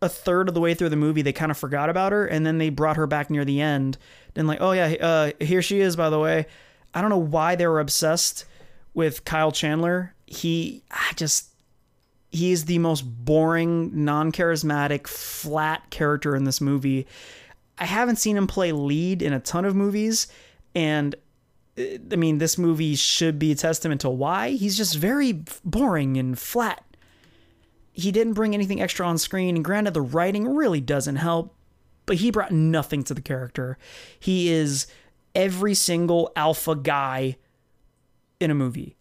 a 0.06 0.08
third 0.08 0.48
of 0.48 0.54
the 0.54 0.60
way 0.60 0.72
through 0.72 0.88
the 0.88 0.96
movie, 0.96 1.20
they 1.20 1.34
kind 1.34 1.50
of 1.50 1.58
forgot 1.58 1.90
about 1.90 2.12
her, 2.12 2.26
and 2.26 2.46
then 2.46 2.56
they 2.56 2.70
brought 2.70 2.96
her 2.96 3.06
back 3.06 3.28
near 3.28 3.44
the 3.44 3.60
end. 3.60 3.98
Then 4.32 4.46
like, 4.46 4.60
oh 4.62 4.72
yeah, 4.72 4.94
uh, 5.00 5.44
here 5.44 5.60
she 5.60 5.80
is. 5.80 5.96
By 5.96 6.08
the 6.08 6.18
way, 6.18 6.46
I 6.94 7.00
don't 7.02 7.10
know 7.10 7.18
why 7.18 7.56
they 7.56 7.66
were 7.66 7.80
obsessed 7.80 8.46
with 8.94 9.24
Kyle 9.24 9.52
Chandler. 9.52 10.14
He, 10.26 10.82
I 10.90 11.12
just, 11.16 11.50
he 12.30 12.52
is 12.52 12.64
the 12.64 12.78
most 12.78 13.02
boring, 13.02 14.04
non-charismatic, 14.04 15.06
flat 15.06 15.90
character 15.90 16.34
in 16.34 16.44
this 16.44 16.60
movie. 16.60 17.06
I 17.78 17.84
haven't 17.84 18.16
seen 18.16 18.36
him 18.36 18.46
play 18.46 18.72
lead 18.72 19.20
in 19.20 19.32
a 19.34 19.40
ton 19.40 19.66
of 19.66 19.76
movies, 19.76 20.28
and 20.74 21.14
uh, 21.78 21.82
I 22.10 22.16
mean, 22.16 22.38
this 22.38 22.56
movie 22.56 22.94
should 22.94 23.38
be 23.38 23.52
a 23.52 23.54
testament 23.54 24.00
to 24.00 24.10
why 24.10 24.50
he's 24.50 24.76
just 24.76 24.96
very 24.96 25.42
boring 25.64 26.16
and 26.16 26.38
flat 26.38 26.82
he 27.96 28.12
didn't 28.12 28.34
bring 28.34 28.54
anything 28.54 28.80
extra 28.80 29.06
on 29.06 29.18
screen, 29.18 29.56
and 29.56 29.64
granted, 29.64 29.94
the 29.94 30.02
writing 30.02 30.54
really 30.54 30.80
doesn't 30.80 31.16
help, 31.16 31.56
but 32.04 32.16
he 32.16 32.30
brought 32.30 32.52
nothing 32.52 33.02
to 33.04 33.14
the 33.14 33.20
character. 33.22 33.78
He 34.20 34.48
is 34.50 34.86
every 35.34 35.74
single 35.74 36.30
alpha 36.36 36.76
guy 36.76 37.36
in 38.38 38.50
a 38.50 38.54
movie, 38.54 38.96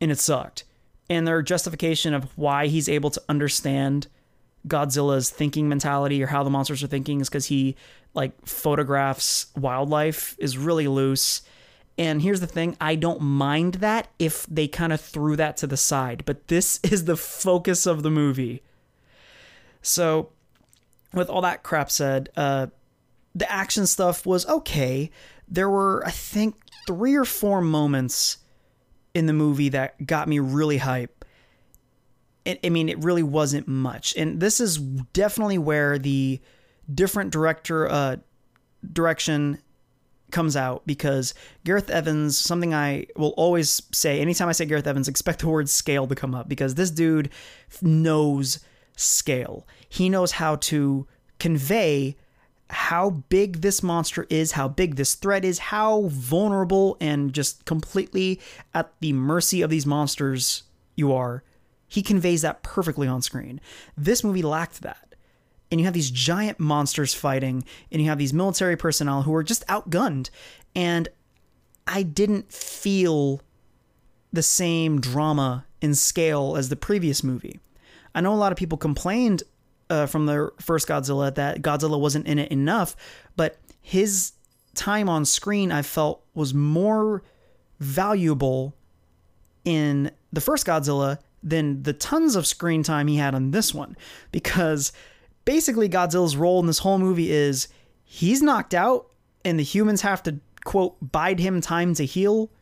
and 0.00 0.10
it 0.10 0.18
sucked. 0.18 0.64
and 1.10 1.26
their 1.26 1.42
justification 1.42 2.14
of 2.14 2.24
why 2.38 2.68
he's 2.68 2.88
able 2.88 3.10
to 3.10 3.22
understand 3.28 4.06
Godzilla's 4.68 5.28
thinking 5.28 5.68
mentality 5.68 6.22
or 6.22 6.28
how 6.28 6.44
the 6.44 6.50
monsters 6.50 6.82
are 6.84 6.86
thinking 6.86 7.20
is 7.20 7.28
because 7.28 7.46
he 7.46 7.76
like 8.14 8.32
photographs 8.46 9.46
wildlife 9.56 10.36
is 10.38 10.56
really 10.56 10.86
loose. 10.86 11.42
And 12.00 12.22
here's 12.22 12.40
the 12.40 12.46
thing 12.46 12.78
I 12.80 12.94
don't 12.94 13.20
mind 13.20 13.74
that 13.74 14.08
if 14.18 14.46
they 14.46 14.66
kind 14.66 14.90
of 14.90 15.02
threw 15.02 15.36
that 15.36 15.58
to 15.58 15.66
the 15.66 15.76
side, 15.76 16.22
but 16.24 16.48
this 16.48 16.80
is 16.82 17.04
the 17.04 17.16
focus 17.16 17.84
of 17.84 18.02
the 18.02 18.10
movie. 18.10 18.62
So, 19.82 20.30
with 21.12 21.28
all 21.28 21.42
that 21.42 21.62
crap 21.62 21.90
said, 21.90 22.30
uh, 22.38 22.68
the 23.34 23.50
action 23.52 23.86
stuff 23.86 24.24
was 24.24 24.46
okay. 24.46 25.10
There 25.46 25.68
were, 25.68 26.02
I 26.06 26.10
think, 26.10 26.56
three 26.86 27.16
or 27.16 27.26
four 27.26 27.60
moments 27.60 28.38
in 29.12 29.26
the 29.26 29.34
movie 29.34 29.68
that 29.68 30.06
got 30.06 30.26
me 30.26 30.38
really 30.38 30.78
hype. 30.78 31.24
It, 32.46 32.60
I 32.64 32.70
mean, 32.70 32.88
it 32.88 33.04
really 33.04 33.22
wasn't 33.22 33.68
much. 33.68 34.16
And 34.16 34.40
this 34.40 34.58
is 34.58 34.78
definitely 34.78 35.58
where 35.58 35.98
the 35.98 36.40
different 36.92 37.30
director 37.30 37.90
uh, 37.90 38.16
direction 38.90 39.58
comes 40.30 40.56
out 40.56 40.86
because 40.86 41.34
Gareth 41.64 41.90
Evans, 41.90 42.38
something 42.38 42.74
I 42.74 43.06
will 43.16 43.34
always 43.36 43.82
say 43.92 44.20
anytime 44.20 44.48
I 44.48 44.52
say 44.52 44.66
Gareth 44.66 44.86
Evans, 44.86 45.08
expect 45.08 45.40
the 45.40 45.48
word 45.48 45.68
scale 45.68 46.06
to 46.06 46.14
come 46.14 46.34
up 46.34 46.48
because 46.48 46.74
this 46.74 46.90
dude 46.90 47.30
knows 47.82 48.60
scale. 48.96 49.66
He 49.88 50.08
knows 50.08 50.32
how 50.32 50.56
to 50.56 51.06
convey 51.38 52.16
how 52.70 53.10
big 53.10 53.62
this 53.62 53.82
monster 53.82 54.26
is, 54.30 54.52
how 54.52 54.68
big 54.68 54.96
this 54.96 55.14
threat 55.14 55.44
is, 55.44 55.58
how 55.58 56.02
vulnerable 56.08 56.96
and 57.00 57.32
just 57.32 57.64
completely 57.64 58.40
at 58.74 58.92
the 59.00 59.12
mercy 59.12 59.62
of 59.62 59.70
these 59.70 59.86
monsters 59.86 60.62
you 60.94 61.12
are. 61.12 61.42
He 61.88 62.02
conveys 62.02 62.42
that 62.42 62.62
perfectly 62.62 63.08
on 63.08 63.22
screen. 63.22 63.60
This 63.96 64.22
movie 64.22 64.42
lacked 64.42 64.82
that. 64.82 65.09
And 65.70 65.80
you 65.80 65.84
have 65.84 65.94
these 65.94 66.10
giant 66.10 66.58
monsters 66.58 67.14
fighting, 67.14 67.64
and 67.92 68.02
you 68.02 68.08
have 68.08 68.18
these 68.18 68.32
military 68.32 68.76
personnel 68.76 69.22
who 69.22 69.34
are 69.34 69.44
just 69.44 69.66
outgunned. 69.68 70.30
And 70.74 71.08
I 71.86 72.02
didn't 72.02 72.52
feel 72.52 73.40
the 74.32 74.42
same 74.42 75.00
drama 75.00 75.66
in 75.80 75.94
scale 75.94 76.56
as 76.56 76.68
the 76.68 76.76
previous 76.76 77.22
movie. 77.24 77.60
I 78.14 78.20
know 78.20 78.32
a 78.32 78.36
lot 78.36 78.52
of 78.52 78.58
people 78.58 78.78
complained 78.78 79.42
uh, 79.88 80.06
from 80.06 80.26
the 80.26 80.50
first 80.60 80.88
Godzilla 80.88 81.34
that 81.34 81.62
Godzilla 81.62 81.98
wasn't 81.98 82.26
in 82.26 82.38
it 82.38 82.50
enough, 82.50 82.96
but 83.36 83.58
his 83.80 84.32
time 84.74 85.08
on 85.08 85.24
screen 85.24 85.72
I 85.72 85.82
felt 85.82 86.22
was 86.34 86.54
more 86.54 87.22
valuable 87.80 88.74
in 89.64 90.10
the 90.32 90.40
first 90.40 90.66
Godzilla 90.66 91.18
than 91.42 91.82
the 91.82 91.92
tons 91.92 92.36
of 92.36 92.46
screen 92.46 92.82
time 92.82 93.06
he 93.06 93.16
had 93.16 93.34
on 93.34 93.50
this 93.50 93.74
one 93.74 93.96
because 94.30 94.92
basically 95.50 95.88
Godzilla's 95.88 96.36
role 96.36 96.60
in 96.60 96.68
this 96.68 96.78
whole 96.78 97.00
movie 97.00 97.32
is 97.32 97.66
he's 98.04 98.40
knocked 98.40 98.72
out 98.72 99.08
and 99.44 99.58
the 99.58 99.64
humans 99.64 100.00
have 100.02 100.22
to 100.22 100.38
quote 100.64 100.94
bide 101.00 101.40
him 101.40 101.60
time 101.60 101.92
to 101.94 102.06
heal 102.06 102.52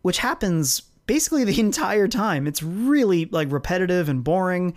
which 0.00 0.16
happens 0.16 0.80
basically 1.06 1.44
the 1.44 1.60
entire 1.68 2.08
time. 2.08 2.46
It's 2.46 2.62
really 2.62 3.26
like 3.26 3.52
repetitive 3.52 4.08
and 4.08 4.24
boring. 4.24 4.74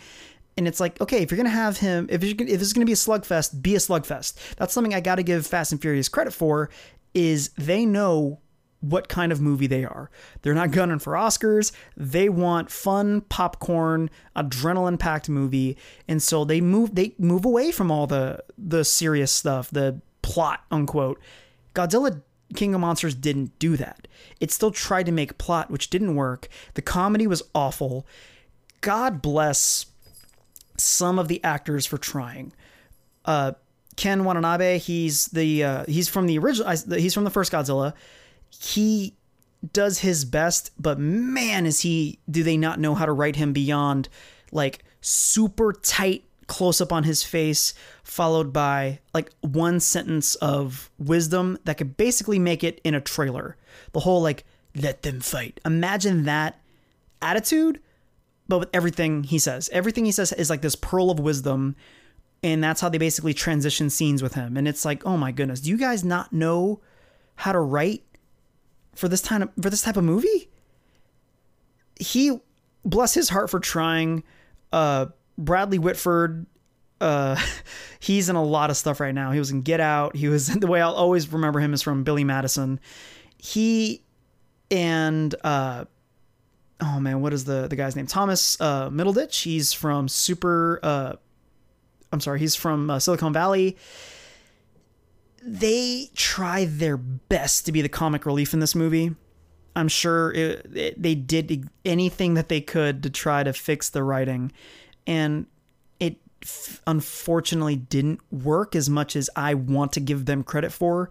And 0.57 0.67
it's 0.67 0.81
like 0.81 1.00
okay 1.00 1.23
if 1.23 1.31
you're 1.31 1.38
gonna 1.38 1.50
have 1.50 1.77
him 1.77 2.07
if 2.09 2.21
you're, 2.21 2.35
if 2.45 2.61
it's 2.61 2.73
gonna 2.73 2.85
be 2.85 2.91
a 2.91 2.95
slugfest 2.95 3.61
be 3.61 3.75
a 3.75 3.79
slugfest. 3.79 4.55
That's 4.57 4.73
something 4.73 4.93
i 4.93 5.00
gotta 5.00 5.23
give 5.23 5.47
fast 5.47 5.71
and 5.71 5.81
furious 5.81 6.09
credit 6.09 6.33
for 6.33 6.69
is 7.13 7.51
they 7.57 7.85
know 7.85 8.41
what 8.81 9.07
kind 9.07 9.31
of 9.31 9.39
movie 9.39 9.67
they 9.67 9.83
are 9.85 10.09
they're 10.41 10.53
not 10.53 10.71
gunning 10.71 11.00
for 11.00 11.13
oscars 11.13 11.71
they 11.95 12.27
want 12.29 12.69
fun 12.69 13.21
popcorn 13.21 14.09
adrenaline 14.35 15.00
packed 15.00 15.29
movie 15.29 15.77
and 16.07 16.21
so 16.21 16.43
they 16.43 16.59
move 16.59 16.93
they 16.95 17.13
move 17.17 17.45
away 17.45 17.71
from 17.71 17.89
all 17.89 18.07
the 18.07 18.43
the 18.57 18.83
serious 18.83 19.31
stuff 19.31 19.69
the 19.69 20.00
plot 20.21 20.63
unquote 20.71 21.19
godzilla 21.73 22.21
king 22.55 22.73
of 22.73 22.81
monsters 22.81 23.15
didn't 23.15 23.57
do 23.59 23.77
that 23.77 24.07
it 24.39 24.51
still 24.51 24.71
tried 24.71 25.05
to 25.05 25.11
make 25.11 25.38
plot 25.38 25.71
which 25.71 25.89
didn't 25.89 26.15
work 26.15 26.50
the 26.73 26.81
comedy 26.81 27.25
was 27.25 27.43
awful 27.55 28.05
god 28.81 29.21
bless 29.21 29.85
some 30.81 31.19
of 31.19 31.27
the 31.27 31.43
actors 31.43 31.85
for 31.85 31.97
trying. 31.97 32.53
Uh, 33.25 33.53
Ken 33.95 34.23
Watanabe, 34.23 34.79
he's 34.79 35.27
the 35.27 35.63
uh, 35.63 35.85
he's 35.88 36.09
from 36.09 36.25
the 36.25 36.38
original. 36.39 36.69
He's 36.97 37.13
from 37.13 37.23
the 37.23 37.29
first 37.29 37.51
Godzilla. 37.51 37.93
He 38.51 39.15
does 39.74 40.00
his 40.00 40.25
best, 40.25 40.72
but 40.79 41.00
man, 41.00 41.65
is 41.65 41.81
he 41.81 42.20
do 42.29 42.43
they 42.43 42.58
not 42.58 42.79
know 42.79 42.96
how 42.96 43.05
to 43.05 43.12
write 43.12 43.36
him 43.36 43.53
beyond 43.53 44.10
like 44.51 44.84
super 45.01 45.74
tight 45.74 46.24
close 46.48 46.81
up 46.81 46.91
on 46.91 47.03
his 47.03 47.24
face, 47.24 47.74
followed 48.03 48.51
by 48.51 49.00
like 49.13 49.31
one 49.41 49.79
sentence 49.79 50.36
of 50.36 50.89
wisdom 51.00 51.58
that 51.63 51.77
could 51.77 51.96
basically 51.96 52.39
make 52.39 52.63
it 52.63 52.81
in 52.84 52.93
a 52.93 53.01
trailer. 53.01 53.55
The 53.93 54.01
whole 54.01 54.22
like 54.22 54.43
let 54.75 55.03
them 55.03 55.22
fight. 55.22 55.60
Imagine 55.65 56.24
that 56.25 56.60
attitude 57.22 57.79
but 58.51 58.60
with 58.60 58.70
everything 58.74 59.24
he 59.24 59.39
says. 59.39 59.70
Everything 59.72 60.03
he 60.03 60.12
says 60.12 60.34
is 60.34 60.50
like 60.50 60.62
this 60.62 60.75
pearl 60.75 61.10
of 61.10 61.22
wisdom. 61.22 61.74
And 62.43 62.62
that's 62.62 62.81
how 62.81 62.89
they 62.89 62.98
basically 62.98 63.34
transition 63.34 63.89
scenes 63.89 64.22
with 64.22 64.34
him. 64.34 64.58
And 64.58 64.67
it's 64.67 64.84
like, 64.84 65.05
oh 65.05 65.15
my 65.15 65.31
goodness, 65.31 65.62
do 65.62 65.70
you 65.70 65.77
guys 65.77 66.03
not 66.03 66.34
know 66.34 66.81
how 67.36 67.53
to 67.53 67.60
write 67.60 68.03
for 69.01 69.10
this 69.10 69.22
time 69.22 69.50
for 69.60 69.70
this 69.70 69.81
type 69.81 69.98
of 69.98 70.03
movie? 70.03 70.48
He 72.00 72.39
bless 72.86 73.15
his 73.15 73.29
heart 73.29 73.50
for 73.50 73.60
trying. 73.60 74.24
Uh, 74.72 75.08
Bradley 75.38 75.79
Whitford, 75.79 76.46
uh, 77.01 77.36
he's 78.00 78.29
in 78.29 78.36
a 78.36 78.43
lot 78.43 78.70
of 78.70 78.77
stuff 78.77 79.00
right 79.00 79.13
now. 79.13 79.31
He 79.31 79.39
was 79.39 79.50
in 79.50 79.63
Get 79.63 79.79
Out. 79.79 80.15
He 80.15 80.29
was 80.29 80.48
the 80.60 80.67
way 80.67 80.81
I'll 80.81 80.93
always 80.93 81.34
remember 81.34 81.60
him 81.60 81.74
is 81.74 81.81
from 81.81 82.03
Billy 82.03 82.24
Madison. 82.24 82.79
He 83.39 84.03
and 84.70 85.34
uh, 85.43 85.86
oh 86.79 87.00
man, 87.00 87.22
what 87.22 87.34
is 87.34 87.43
the 87.43 87.67
the 87.67 87.75
guy's 87.75 87.96
name? 87.96 88.05
Thomas 88.05 88.62
uh, 88.62 88.89
Middleditch. 88.91 89.41
He's 89.41 89.74
from 89.74 90.08
Super. 90.08 90.79
Uh, 90.84 91.13
I'm 92.13 92.20
sorry, 92.20 92.39
he's 92.39 92.55
from 92.55 92.91
uh, 92.91 93.00
Silicon 93.00 93.34
Valley. 93.34 93.77
They 95.43 96.10
try 96.15 96.65
their 96.65 96.98
best 96.98 97.65
to 97.65 97.71
be 97.71 97.81
the 97.81 97.89
comic 97.89 98.25
relief 98.25 98.53
in 98.53 98.60
this 98.60 98.75
movie. 98.75 99.15
I'm 99.75 99.88
sure 99.88 100.31
it, 100.33 100.65
it, 100.75 101.01
they 101.01 101.15
did 101.15 101.69
anything 101.86 102.33
that 102.33 102.50
they 102.50 102.62
could 102.62 103.03
to 103.03 103.10
try 103.10 103.43
to 103.43 103.53
fix 103.53 103.89
the 103.89 104.03
writing, 104.03 104.51
and 105.07 105.45
it 106.00 106.17
f- 106.43 106.81
unfortunately 106.86 107.77
didn't 107.77 108.19
work 108.31 108.75
as 108.75 108.89
much 108.89 109.15
as 109.15 109.29
I 109.36 109.53
want 109.53 109.93
to 109.93 110.00
give 110.00 110.25
them 110.25 110.43
credit 110.43 110.71
for. 110.71 111.10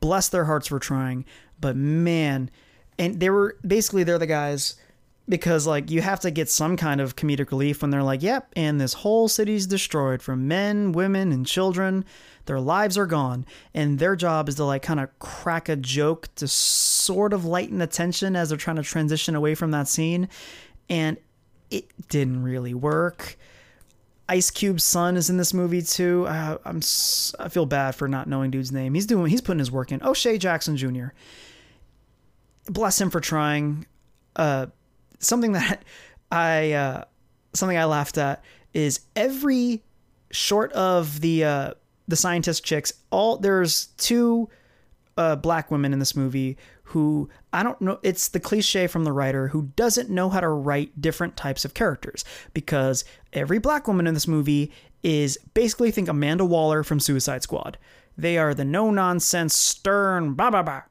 Bless 0.00 0.28
their 0.28 0.46
hearts 0.46 0.66
for 0.66 0.78
trying, 0.78 1.24
but 1.60 1.76
man, 1.76 2.50
and 2.98 3.20
they 3.20 3.30
were 3.30 3.56
basically 3.64 4.02
they're 4.02 4.18
the 4.18 4.26
guys 4.26 4.74
because 5.30 5.66
like 5.66 5.90
you 5.90 6.02
have 6.02 6.20
to 6.20 6.30
get 6.30 6.50
some 6.50 6.76
kind 6.76 7.00
of 7.00 7.16
comedic 7.16 7.50
relief 7.50 7.80
when 7.80 7.90
they're 7.90 8.02
like, 8.02 8.22
"Yep, 8.22 8.52
and 8.56 8.80
this 8.80 8.92
whole 8.92 9.28
city's 9.28 9.66
destroyed 9.66 10.20
from 10.20 10.48
men, 10.48 10.92
women, 10.92 11.32
and 11.32 11.46
children. 11.46 12.04
Their 12.44 12.60
lives 12.60 12.98
are 12.98 13.06
gone." 13.06 13.46
And 13.72 13.98
their 13.98 14.16
job 14.16 14.48
is 14.48 14.56
to 14.56 14.64
like 14.64 14.82
kind 14.82 15.00
of 15.00 15.16
crack 15.18 15.68
a 15.68 15.76
joke 15.76 16.28
to 16.34 16.48
sort 16.48 17.32
of 17.32 17.44
lighten 17.44 17.78
the 17.78 17.86
tension 17.86 18.36
as 18.36 18.50
they're 18.50 18.58
trying 18.58 18.76
to 18.76 18.82
transition 18.82 19.34
away 19.34 19.54
from 19.54 19.70
that 19.70 19.88
scene. 19.88 20.28
And 20.90 21.16
it 21.70 21.86
didn't 22.08 22.42
really 22.42 22.74
work. 22.74 23.38
Ice 24.28 24.50
Cube's 24.50 24.84
son 24.84 25.16
is 25.16 25.28
in 25.28 25.38
this 25.38 25.54
movie 25.54 25.82
too. 25.82 26.26
Uh, 26.28 26.58
I'm 26.64 26.80
I 27.38 27.48
feel 27.48 27.66
bad 27.66 27.94
for 27.94 28.06
not 28.06 28.28
knowing 28.28 28.50
dude's 28.50 28.70
name. 28.70 28.94
He's 28.94 29.06
doing 29.06 29.30
he's 29.30 29.40
putting 29.40 29.58
his 29.58 29.72
work 29.72 29.90
in. 29.90 30.00
Oh, 30.02 30.10
O'Shea 30.10 30.38
Jackson 30.38 30.76
Jr. 30.76 31.08
Bless 32.66 33.00
him 33.00 33.10
for 33.10 33.20
trying. 33.20 33.86
Uh, 34.36 34.66
something 35.20 35.52
that 35.52 35.84
I 36.32 36.72
uh, 36.72 37.04
something 37.54 37.78
I 37.78 37.84
laughed 37.84 38.18
at 38.18 38.44
is 38.74 39.00
every 39.16 39.82
short 40.30 40.72
of 40.72 41.20
the 41.20 41.44
uh, 41.44 41.74
the 42.08 42.16
scientist 42.16 42.64
chicks. 42.64 42.92
All 43.10 43.36
there's 43.36 43.86
two 43.96 44.48
uh, 45.16 45.36
black 45.36 45.70
women 45.70 45.92
in 45.92 45.98
this 45.98 46.16
movie 46.16 46.56
who 46.84 47.28
I 47.52 47.62
don't 47.62 47.80
know. 47.80 47.98
It's 48.02 48.28
the 48.28 48.40
cliche 48.40 48.86
from 48.86 49.04
the 49.04 49.12
writer 49.12 49.48
who 49.48 49.70
doesn't 49.76 50.10
know 50.10 50.28
how 50.28 50.40
to 50.40 50.48
write 50.48 51.00
different 51.00 51.36
types 51.36 51.64
of 51.64 51.74
characters 51.74 52.24
because 52.52 53.04
every 53.32 53.58
black 53.58 53.86
woman 53.86 54.06
in 54.06 54.14
this 54.14 54.26
movie 54.26 54.72
is 55.02 55.38
basically 55.54 55.90
think 55.90 56.08
Amanda 56.08 56.44
Waller 56.44 56.82
from 56.82 57.00
Suicide 57.00 57.42
Squad. 57.42 57.78
They 58.18 58.36
are 58.38 58.54
the 58.54 58.64
no 58.64 58.90
nonsense, 58.90 59.56
stern, 59.56 60.34
bah, 60.34 60.50
bah, 60.50 60.62
bah, 60.62 60.82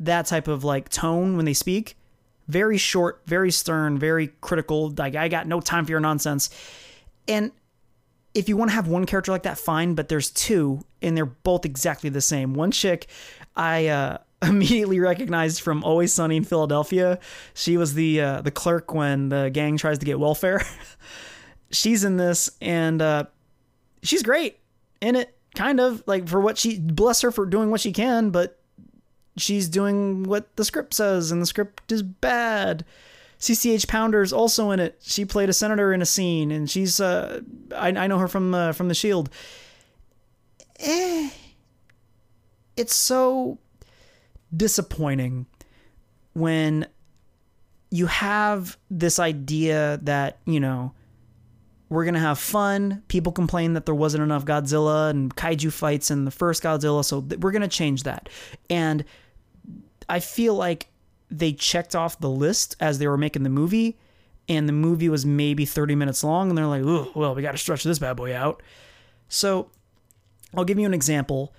that 0.00 0.26
type 0.26 0.48
of 0.48 0.64
like 0.64 0.88
tone 0.88 1.36
when 1.36 1.46
they 1.46 1.54
speak 1.54 1.96
very 2.50 2.76
short, 2.76 3.22
very 3.26 3.50
stern, 3.50 3.98
very 3.98 4.28
critical. 4.40 4.92
Like, 4.96 5.14
I 5.14 5.28
got 5.28 5.46
no 5.46 5.60
time 5.60 5.84
for 5.84 5.92
your 5.92 6.00
nonsense. 6.00 6.50
And 7.28 7.52
if 8.34 8.48
you 8.48 8.56
want 8.56 8.70
to 8.70 8.74
have 8.74 8.88
one 8.88 9.06
character 9.06 9.32
like 9.32 9.44
that, 9.44 9.58
fine, 9.58 9.94
but 9.94 10.08
there's 10.08 10.30
two, 10.30 10.84
and 11.02 11.16
they're 11.16 11.26
both 11.26 11.64
exactly 11.64 12.10
the 12.10 12.20
same. 12.20 12.54
One 12.54 12.70
chick, 12.70 13.06
I, 13.56 13.88
uh, 13.88 14.18
immediately 14.42 15.00
recognized 15.00 15.60
from 15.60 15.84
Always 15.84 16.14
Sunny 16.14 16.36
in 16.36 16.44
Philadelphia. 16.44 17.18
She 17.54 17.76
was 17.76 17.94
the 17.94 18.20
uh, 18.20 18.40
the 18.40 18.50
clerk 18.50 18.94
when 18.94 19.28
the 19.28 19.50
gang 19.50 19.76
tries 19.76 19.98
to 19.98 20.06
get 20.06 20.18
welfare. 20.18 20.62
she's 21.70 22.04
in 22.04 22.16
this, 22.16 22.50
and 22.60 23.02
uh, 23.02 23.24
she's 24.02 24.22
great 24.22 24.58
in 25.00 25.16
it. 25.16 25.36
Kind 25.54 25.80
of 25.80 26.02
like 26.06 26.28
for 26.28 26.40
what 26.40 26.56
she 26.56 26.78
bless 26.78 27.20
her 27.22 27.30
for 27.30 27.44
doing 27.44 27.70
what 27.70 27.80
she 27.80 27.92
can, 27.92 28.30
but 28.30 28.59
she's 29.36 29.68
doing 29.68 30.24
what 30.24 30.54
the 30.56 30.64
script 30.64 30.94
says, 30.94 31.30
and 31.30 31.40
the 31.40 31.46
script 31.46 31.90
is 31.92 32.02
bad. 32.02 32.84
CCH 33.38 33.88
Pounder's 33.88 34.32
also 34.32 34.70
in 34.70 34.80
it. 34.80 34.98
She 35.02 35.24
played 35.24 35.48
a 35.48 35.54
senator 35.54 35.92
in 35.92 36.02
a 36.02 36.06
scene, 36.06 36.50
and 36.50 36.70
she's 36.70 37.00
uh, 37.00 37.40
I, 37.74 37.88
I 37.88 38.06
know 38.06 38.18
her 38.18 38.28
from 38.28 38.54
uh, 38.54 38.72
from 38.72 38.88
The 38.88 38.94
Shield. 38.94 39.30
Eh, 40.78 41.30
it's 42.76 42.94
so 42.94 43.58
disappointing 44.54 45.46
when 46.34 46.86
you 47.90 48.06
have 48.06 48.76
this 48.90 49.18
idea 49.18 49.98
that 50.02 50.38
you 50.44 50.60
know 50.60 50.92
we're 51.90 52.04
gonna 52.04 52.20
have 52.20 52.38
fun. 52.38 53.02
People 53.08 53.32
complain 53.32 53.74
that 53.74 53.84
there 53.84 53.94
wasn't 53.94 54.22
enough 54.22 54.44
Godzilla 54.44 55.10
and 55.10 55.34
kaiju 55.36 55.72
fights 55.72 56.10
in 56.10 56.24
the 56.24 56.30
first 56.30 56.62
Godzilla, 56.62 57.04
so 57.04 57.20
th- 57.20 57.40
we're 57.40 57.50
gonna 57.50 57.68
change 57.68 58.04
that. 58.04 58.28
And 58.70 59.04
I 60.08 60.20
feel 60.20 60.54
like 60.54 60.86
they 61.30 61.52
checked 61.52 61.94
off 61.94 62.18
the 62.18 62.30
list 62.30 62.76
as 62.80 62.98
they 62.98 63.06
were 63.06 63.18
making 63.18 63.42
the 63.42 63.50
movie, 63.50 63.98
and 64.48 64.68
the 64.68 64.72
movie 64.72 65.08
was 65.08 65.26
maybe 65.26 65.64
30 65.64 65.94
minutes 65.96 66.24
long, 66.24 66.48
and 66.48 66.56
they're 66.56 66.66
like, 66.66 66.82
"Oh, 66.84 67.10
well, 67.14 67.34
we 67.34 67.42
got 67.42 67.52
to 67.52 67.58
stretch 67.58 67.82
this 67.82 67.98
bad 67.98 68.16
boy 68.16 68.34
out." 68.34 68.62
So, 69.28 69.70
I'll 70.56 70.64
give 70.64 70.78
you 70.78 70.86
an 70.86 70.94
example. 70.94 71.52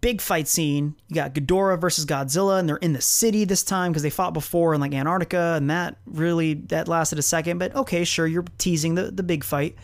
Big 0.00 0.20
fight 0.20 0.48
scene. 0.48 0.96
You 1.08 1.14
got 1.14 1.34
Ghidorah 1.34 1.80
versus 1.80 2.06
Godzilla, 2.06 2.58
and 2.58 2.68
they're 2.68 2.76
in 2.76 2.92
the 2.92 3.00
city 3.00 3.44
this 3.44 3.62
time 3.62 3.92
because 3.92 4.02
they 4.02 4.10
fought 4.10 4.34
before 4.34 4.74
in 4.74 4.80
like 4.80 4.94
Antarctica, 4.94 5.54
and 5.56 5.70
that 5.70 5.96
really 6.06 6.54
that 6.54 6.88
lasted 6.88 7.18
a 7.18 7.22
second. 7.22 7.58
But 7.58 7.74
okay, 7.74 8.04
sure, 8.04 8.26
you're 8.26 8.44
teasing 8.58 8.94
the 8.94 9.10
the 9.10 9.22
big 9.22 9.44
fight, 9.44 9.76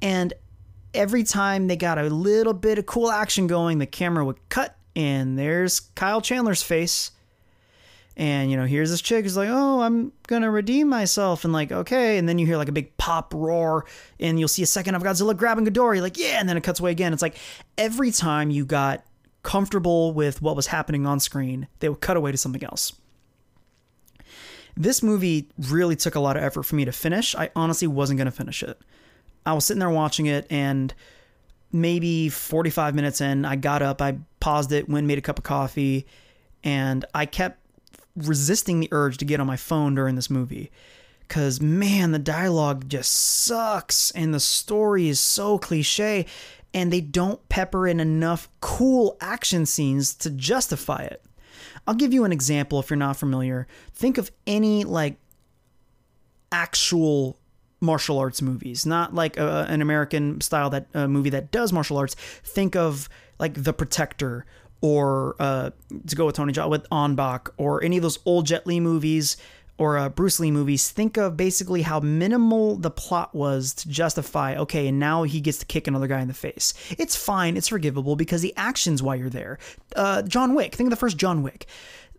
and 0.00 0.32
every 0.94 1.24
time 1.24 1.68
they 1.68 1.76
got 1.76 1.98
a 1.98 2.04
little 2.04 2.52
bit 2.52 2.78
of 2.78 2.86
cool 2.86 3.10
action 3.10 3.46
going, 3.46 3.78
the 3.78 3.86
camera 3.86 4.24
would 4.24 4.48
cut, 4.48 4.76
and 4.96 5.38
there's 5.38 5.80
Kyle 5.80 6.20
Chandler's 6.20 6.62
face 6.62 7.12
and 8.16 8.50
you 8.50 8.56
know 8.56 8.66
here's 8.66 8.90
this 8.90 9.00
chick 9.00 9.24
who's 9.24 9.36
like 9.36 9.48
oh 9.50 9.80
i'm 9.80 10.12
gonna 10.32 10.50
redeem 10.50 10.88
myself. 10.88 11.44
And 11.44 11.52
like 11.52 11.70
okay. 11.70 12.18
And 12.18 12.28
then 12.28 12.38
you 12.38 12.46
hear 12.46 12.56
like 12.56 12.68
a 12.68 12.72
big 12.72 12.96
pop 12.96 13.32
roar 13.34 13.84
and 14.18 14.38
you'll 14.38 14.48
see 14.48 14.62
a 14.62 14.66
second 14.66 14.94
of 14.94 15.02
godzilla 15.02 15.36
grabbing 15.36 15.66
Ghidorah. 15.66 16.00
Like 16.00 16.16
yeah. 16.18 16.40
And 16.40 16.48
then 16.48 16.56
it 16.56 16.62
cuts 16.62 16.80
away 16.80 16.90
again. 16.90 17.12
It's 17.12 17.22
like 17.22 17.36
every 17.78 18.10
time 18.10 18.50
you 18.50 18.64
got 18.64 19.04
comfortable 19.42 20.12
with 20.12 20.40
what 20.40 20.56
was 20.56 20.68
happening 20.68 21.04
on 21.04 21.18
screen 21.20 21.66
they 21.80 21.88
would 21.88 22.00
cut 22.00 22.16
away 22.16 22.32
to 22.32 22.38
something 22.38 22.64
else. 22.64 22.94
This 24.74 25.02
movie 25.02 25.48
really 25.58 25.96
took 25.96 26.14
a 26.14 26.20
lot 26.20 26.36
of 26.36 26.42
effort 26.42 26.62
for 26.62 26.76
me 26.76 26.86
to 26.86 26.92
finish. 26.92 27.34
I 27.34 27.50
honestly 27.54 27.86
wasn't 27.86 28.18
gonna 28.18 28.30
finish 28.30 28.62
it. 28.62 28.80
I 29.44 29.52
was 29.52 29.66
sitting 29.66 29.80
there 29.80 29.90
watching 29.90 30.26
it 30.26 30.46
and 30.50 30.94
maybe 31.74 32.28
45 32.28 32.94
minutes 32.94 33.22
in 33.22 33.46
i 33.46 33.56
got 33.56 33.80
up 33.80 34.02
i 34.02 34.14
paused 34.40 34.72
it 34.72 34.90
went 34.90 35.06
made 35.06 35.16
a 35.16 35.22
cup 35.22 35.38
of 35.38 35.42
coffee 35.42 36.06
and 36.62 37.06
i 37.14 37.24
kept 37.24 37.61
resisting 38.16 38.80
the 38.80 38.88
urge 38.92 39.16
to 39.18 39.24
get 39.24 39.40
on 39.40 39.46
my 39.46 39.56
phone 39.56 39.94
during 39.94 40.14
this 40.14 40.30
movie. 40.30 40.70
Because 41.20 41.60
man 41.60 42.12
the 42.12 42.18
dialogue 42.18 42.88
just 42.88 43.10
sucks 43.10 44.10
and 44.10 44.34
the 44.34 44.40
story 44.40 45.08
is 45.08 45.18
so 45.18 45.58
cliche 45.58 46.26
and 46.74 46.92
they 46.92 47.00
don't 47.00 47.48
pepper 47.48 47.86
in 47.86 48.00
enough 48.00 48.48
cool 48.60 49.16
action 49.20 49.66
scenes 49.66 50.14
to 50.16 50.30
justify 50.30 51.02
it. 51.02 51.24
I'll 51.86 51.94
give 51.94 52.12
you 52.12 52.24
an 52.24 52.32
example 52.32 52.78
if 52.80 52.90
you're 52.90 52.96
not 52.96 53.16
familiar. 53.16 53.66
Think 53.92 54.18
of 54.18 54.30
any 54.46 54.84
like 54.84 55.16
actual 56.50 57.38
martial 57.80 58.18
arts 58.18 58.40
movies 58.40 58.86
not 58.86 59.12
like 59.12 59.36
a, 59.36 59.66
an 59.68 59.82
american 59.82 60.40
style 60.40 60.70
that 60.70 60.86
uh, 60.94 61.08
movie 61.08 61.30
that 61.30 61.50
does 61.50 61.72
martial 61.72 61.96
arts. 61.96 62.14
Think 62.44 62.76
of 62.76 63.08
like 63.40 63.54
the 63.64 63.72
protector 63.72 64.46
or 64.82 65.36
uh, 65.38 65.70
to 66.06 66.16
go 66.16 66.26
with 66.26 66.34
Tony 66.34 66.52
Jaa 66.52 66.68
with 66.68 66.86
Ong-Bak 66.90 67.48
or 67.56 67.82
any 67.82 67.96
of 67.96 68.02
those 68.02 68.18
old 68.26 68.44
Jet 68.46 68.66
Li 68.66 68.80
movies 68.80 69.36
or 69.78 69.96
uh, 69.96 70.08
Bruce 70.08 70.38
Lee 70.38 70.50
movies, 70.50 70.90
think 70.90 71.16
of 71.16 71.36
basically 71.36 71.82
how 71.82 71.98
minimal 72.00 72.76
the 72.76 72.90
plot 72.90 73.34
was 73.34 73.72
to 73.74 73.88
justify, 73.88 74.54
okay, 74.56 74.86
and 74.88 74.98
now 74.98 75.22
he 75.22 75.40
gets 75.40 75.58
to 75.58 75.66
kick 75.66 75.86
another 75.86 76.06
guy 76.06 76.20
in 76.20 76.28
the 76.28 76.34
face. 76.34 76.74
It's 76.98 77.16
fine, 77.16 77.56
it's 77.56 77.68
forgivable 77.68 78.14
because 78.14 78.42
the 78.42 78.54
action's 78.56 79.02
why 79.02 79.14
you're 79.14 79.30
there. 79.30 79.58
Uh, 79.96 80.22
John 80.22 80.54
Wick, 80.54 80.74
think 80.74 80.88
of 80.88 80.90
the 80.90 80.96
first 80.96 81.16
John 81.16 81.42
Wick. 81.42 81.66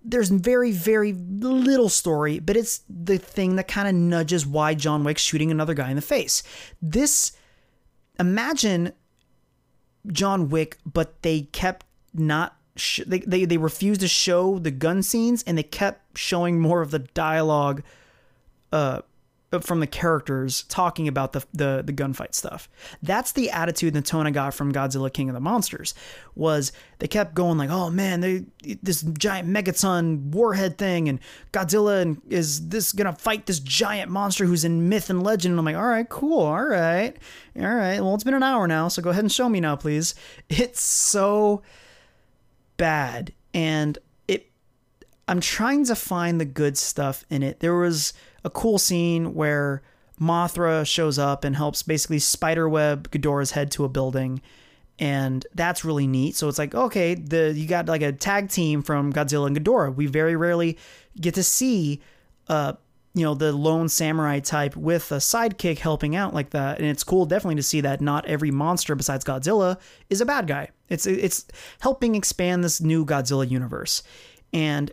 There's 0.04 0.30
very, 0.30 0.72
very 0.72 1.14
little 1.14 1.90
story, 1.90 2.40
but 2.40 2.58
it's 2.58 2.82
the 2.90 3.18
thing 3.18 3.56
that 3.56 3.68
kind 3.68 3.88
of 3.88 3.94
nudges 3.94 4.46
why 4.46 4.74
John 4.74 5.04
Wick's 5.04 5.22
shooting 5.22 5.52
another 5.52 5.74
guy 5.74 5.90
in 5.90 5.96
the 5.96 6.02
face. 6.02 6.44
This, 6.82 7.34
imagine 8.20 8.92
John 10.08 10.50
Wick, 10.50 10.80
but 10.86 11.22
they 11.22 11.42
kept 11.42 11.86
not 12.14 12.56
sh- 12.76 13.02
they, 13.06 13.20
they 13.20 13.46
they 13.46 13.58
refused 13.58 14.02
to 14.02 14.08
show 14.08 14.60
the 14.60 14.72
gun 14.72 15.04
scenes 15.04 15.44
and 15.44 15.58
they 15.58 15.64
kept 15.64 16.18
showing 16.18 16.60
more 16.60 16.82
of 16.82 16.92
the 16.92 17.00
dialogue 17.00 17.84
uh 18.72 19.02
from 19.62 19.80
the 19.80 19.88
characters 19.88 20.64
talking 20.64 21.08
about 21.08 21.34
the, 21.34 21.46
the 21.54 21.84
the 21.86 21.94
gunfight 21.94 22.34
stuff. 22.34 22.68
That's 23.02 23.32
the 23.34 23.52
attitude 23.52 23.96
and 23.96 24.04
the 24.04 24.08
tone 24.08 24.26
I 24.26 24.32
got 24.32 24.54
from 24.54 24.74
Godzilla 24.74 25.12
King 25.14 25.30
of 25.30 25.36
the 25.36 25.40
Monsters 25.40 25.94
was 26.36 26.72
they 27.00 27.08
kept 27.08 27.36
going 27.36 27.58
like, 27.58 27.70
"Oh 27.70 27.90
man, 27.90 28.22
they 28.22 28.46
this 28.82 29.02
giant 29.02 29.48
megaton 29.48 30.32
warhead 30.32 30.78
thing 30.78 31.08
and 31.08 31.20
Godzilla 31.52 32.02
and 32.02 32.22
is 32.30 32.70
this 32.70 32.92
to 32.94 33.14
fight 33.14 33.46
this 33.46 33.60
giant 33.60 34.10
monster 34.10 34.46
who's 34.46 34.66
in 34.66 34.90
myth 34.90 35.10
and 35.10 35.24
legend?" 35.24 35.52
And 35.52 35.60
I'm 35.60 35.66
like, 35.66 35.76
"All 35.76 35.84
right, 35.88 36.10
cool. 36.10 36.40
All 36.40 36.66
right. 36.66 37.16
All 37.60 37.76
right. 37.76 38.02
Well, 38.02 38.16
it's 38.16 38.24
been 38.24 38.34
an 38.34 38.44
hour 38.44 38.68
now, 38.68 38.88
so 38.88 39.02
go 39.02 39.12
ahead 39.12 39.24
and 39.24 39.32
show 39.32 39.50
me 39.50 39.60
now, 39.60 39.76
please." 39.76 40.16
It's 40.50 40.82
so 40.82 41.62
bad 42.84 43.32
and 43.54 43.98
it 44.28 44.52
I'm 45.26 45.40
trying 45.40 45.86
to 45.86 45.96
find 45.96 46.38
the 46.38 46.44
good 46.44 46.78
stuff 46.78 47.24
in 47.30 47.42
it. 47.42 47.62
There 47.62 47.76
was 47.76 48.12
a 48.44 48.50
cool 48.50 48.78
scene 48.78 49.34
where 49.34 49.82
Mothra 50.20 50.86
shows 50.86 51.18
up 51.18 51.46
and 51.46 51.56
helps 51.56 51.82
basically 51.82 52.20
spiderweb 52.20 53.10
Ghidorah's 53.10 53.52
head 53.52 53.72
to 53.72 53.86
a 53.86 53.90
building 53.90 54.42
and 55.00 55.48
that's 55.56 55.86
really 55.86 56.08
neat. 56.08 56.36
So 56.36 56.50
it's 56.50 56.60
like, 56.60 56.76
okay, 56.76 57.16
the 57.16 57.54
you 57.56 57.70
got 57.70 57.86
like 57.86 58.02
a 58.02 58.12
tag 58.12 58.50
team 58.50 58.82
from 58.82 59.14
Godzilla 59.14 59.48
and 59.48 59.58
Ghidorah. 59.58 59.96
We 59.96 60.08
very 60.08 60.36
rarely 60.36 60.78
get 61.22 61.36
to 61.36 61.44
see 61.44 62.02
uh 62.50 62.74
you 63.14 63.24
know 63.24 63.34
the 63.34 63.54
lone 63.54 63.88
samurai 63.88 64.42
type 64.42 64.76
with 64.76 65.10
a 65.14 65.18
sidekick 65.20 65.78
helping 65.78 66.18
out 66.18 66.34
like 66.34 66.50
that 66.50 66.80
and 66.80 66.88
it's 66.88 67.04
cool 67.04 67.26
definitely 67.26 67.56
to 67.56 67.64
see 67.64 67.80
that 67.80 68.02
not 68.02 68.26
every 68.26 68.52
monster 68.52 68.94
besides 68.96 69.24
Godzilla 69.24 69.80
is 70.10 70.20
a 70.20 70.26
bad 70.26 70.48
guy 70.48 70.72
it's 70.94 71.06
it's 71.06 71.46
helping 71.80 72.16
expand 72.16 72.64
this 72.64 72.80
new 72.80 73.06
Godzilla 73.06 73.50
universe 73.50 74.04
and 74.54 74.92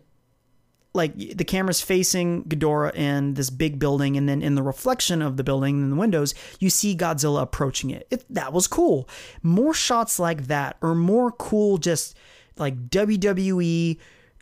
like 0.92 1.16
the 1.16 1.44
camera's 1.44 1.80
facing 1.80 2.44
Ghidorah 2.44 2.94
in 2.94 3.34
this 3.34 3.48
big 3.48 3.78
building, 3.78 4.16
and 4.16 4.28
then 4.28 4.42
in 4.42 4.56
the 4.56 4.62
reflection 4.62 5.22
of 5.22 5.36
the 5.36 5.44
building 5.44 5.80
in 5.80 5.90
the 5.90 5.96
windows, 5.96 6.34
you 6.58 6.68
see 6.68 6.96
Godzilla 6.96 7.42
approaching 7.42 7.90
it. 7.90 8.08
it. 8.10 8.24
That 8.28 8.52
was 8.52 8.66
cool. 8.66 9.08
More 9.42 9.72
shots 9.72 10.18
like 10.18 10.48
that, 10.48 10.76
or 10.82 10.94
more 10.94 11.30
cool, 11.30 11.78
just 11.78 12.16
like 12.56 12.88
WWE 12.88 13.98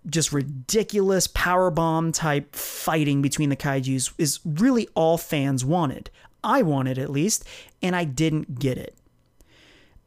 just 0.07 0.33
ridiculous 0.33 1.27
power 1.27 1.71
bomb 1.71 2.13
type 2.13 2.55
fighting 2.55 3.21
between 3.21 3.51
the 3.51 3.57
kaijus 3.57 4.13
is 4.17 4.41
really 4.45 4.89
all 4.95 5.19
fans 5.19 5.65
wanted. 5.67 6.09
I 6.43 6.63
wanted 6.63 6.99
at 6.99 7.11
least, 7.11 7.45
and 7.83 7.95
I 7.95 8.05
didn't 8.05 8.59
get 8.59 8.79
it. 8.79 8.97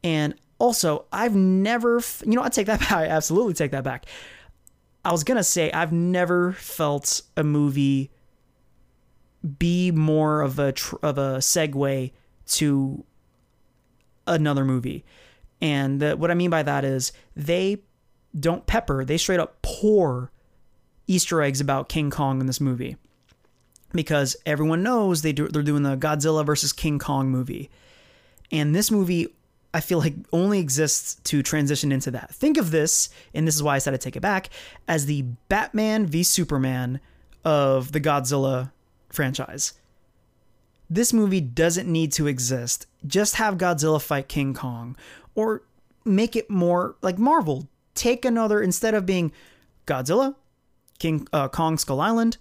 And 0.04 0.34
also, 0.62 1.06
I've 1.12 1.36
never, 1.36 2.02
you 2.24 2.36
know, 2.36 2.44
I 2.44 2.50
take 2.50 2.68
that 2.68 2.80
back. 2.82 2.92
I 2.92 3.08
absolutely 3.08 3.54
take 3.54 3.72
that 3.72 3.84
back. 3.84 4.06
I 5.04 5.12
was 5.12 5.24
gonna 5.24 5.44
say 5.44 5.72
I've 5.72 5.92
never 5.92 6.54
felt 6.54 7.24
a 7.36 7.44
movie 7.44 8.12
be 9.58 9.90
more 9.90 10.42
of 10.42 10.60
a 10.60 10.72
tr- 10.74 10.98
of 11.02 11.18
a 11.18 11.38
segue 11.38 12.12
to 12.46 13.04
another 14.28 14.64
movie, 14.64 15.04
and 15.60 16.00
the, 16.00 16.16
what 16.16 16.30
I 16.30 16.36
mean 16.36 16.52
by 16.52 16.62
that 16.62 16.86
is 16.86 17.12
they 17.36 17.82
don't 18.40 18.68
pepper, 18.68 19.04
they 19.04 19.18
straight 19.18 19.40
up 19.40 19.62
pour 19.64 20.32
Easter 21.08 21.42
eggs 21.42 21.60
about 21.60 21.90
King 21.90 22.12
Kong 22.12 22.40
in 22.40 22.46
this 22.46 22.62
movie. 22.62 22.98
Because 23.94 24.38
everyone 24.46 24.84
knows 24.84 25.22
they 25.22 25.34
do, 25.34 25.50
they're 25.50 25.64
doing 25.64 25.84
the 25.84 25.98
Godzilla 25.98 26.46
versus 26.46 26.72
King 26.72 26.98
Kong 26.98 27.30
movie. 27.30 27.70
And 28.52 28.74
this 28.74 28.90
movie, 28.90 29.28
I 29.74 29.80
feel 29.80 30.00
like, 30.00 30.16
only 30.34 30.60
exists 30.60 31.16
to 31.26 31.42
transition 31.42 31.92
into 31.92 32.12
that. 32.12 32.34
Think 32.34 32.58
of 32.58 32.72
this, 32.72 33.10
and 33.34 33.48
this 33.48 33.56
is 33.56 33.64
why 33.64 33.76
I 33.76 33.80
said 33.80 33.94
I 33.94 33.98
take 33.98 34.16
it 34.16 34.22
back, 34.22 34.50
as 34.88 35.06
the 35.06 35.24
Batman 35.48 36.06
v 36.06 36.24
Superman 36.24 37.00
of 37.46 37.92
the 37.94 38.02
Godzilla 38.02 38.72
franchise. 39.10 39.74
This 40.90 41.14
movie 41.14 41.42
doesn't 41.42 41.90
need 41.90 42.12
to 42.14 42.28
exist. 42.28 42.86
Just 43.08 43.36
have 43.36 43.58
Godzilla 43.58 44.02
fight 44.02 44.28
King 44.28 44.54
Kong. 44.54 44.98
Or 45.36 45.64
make 46.04 46.36
it 46.36 46.50
more 46.50 46.98
like 47.02 47.18
Marvel 47.18 47.70
take 47.96 48.26
another 48.26 48.62
instead 48.62 48.94
of 48.94 49.06
being 49.06 49.32
Godzilla, 49.86 50.36
King 51.00 51.28
uh, 51.32 51.48
Kong 51.48 51.78
Skull 51.78 52.02
Island, 52.02 52.38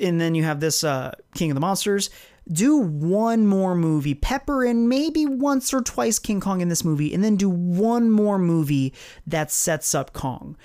and 0.00 0.20
then 0.20 0.34
you 0.34 0.44
have 0.44 0.60
this 0.60 0.84
uh, 0.84 1.12
King 1.34 1.50
of 1.50 1.54
the 1.54 1.60
Monsters. 1.60 2.10
Do 2.50 2.76
one 2.76 3.46
more 3.46 3.74
movie, 3.74 4.14
pepper 4.14 4.64
in 4.64 4.88
maybe 4.88 5.26
once 5.26 5.74
or 5.74 5.80
twice 5.80 6.18
King 6.18 6.40
Kong 6.40 6.60
in 6.60 6.68
this 6.68 6.84
movie, 6.84 7.12
and 7.12 7.24
then 7.24 7.36
do 7.36 7.48
one 7.48 8.10
more 8.10 8.38
movie 8.38 8.94
that 9.26 9.50
sets 9.50 9.94
up 9.94 10.12
Kong. 10.12 10.56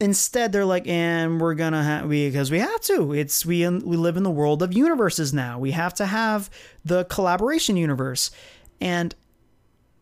Instead, 0.00 0.50
they're 0.50 0.64
like, 0.64 0.86
and 0.88 1.40
we're 1.40 1.54
gonna 1.54 1.84
have 1.84 2.08
because 2.08 2.50
we 2.50 2.58
have 2.58 2.80
to. 2.82 3.12
It's 3.12 3.46
we 3.46 3.68
we 3.68 3.96
live 3.96 4.16
in 4.16 4.24
the 4.24 4.30
world 4.30 4.62
of 4.62 4.72
universes 4.72 5.32
now. 5.32 5.60
We 5.60 5.70
have 5.70 5.94
to 5.94 6.06
have 6.06 6.50
the 6.84 7.04
collaboration 7.04 7.76
universe, 7.76 8.32
and 8.80 9.14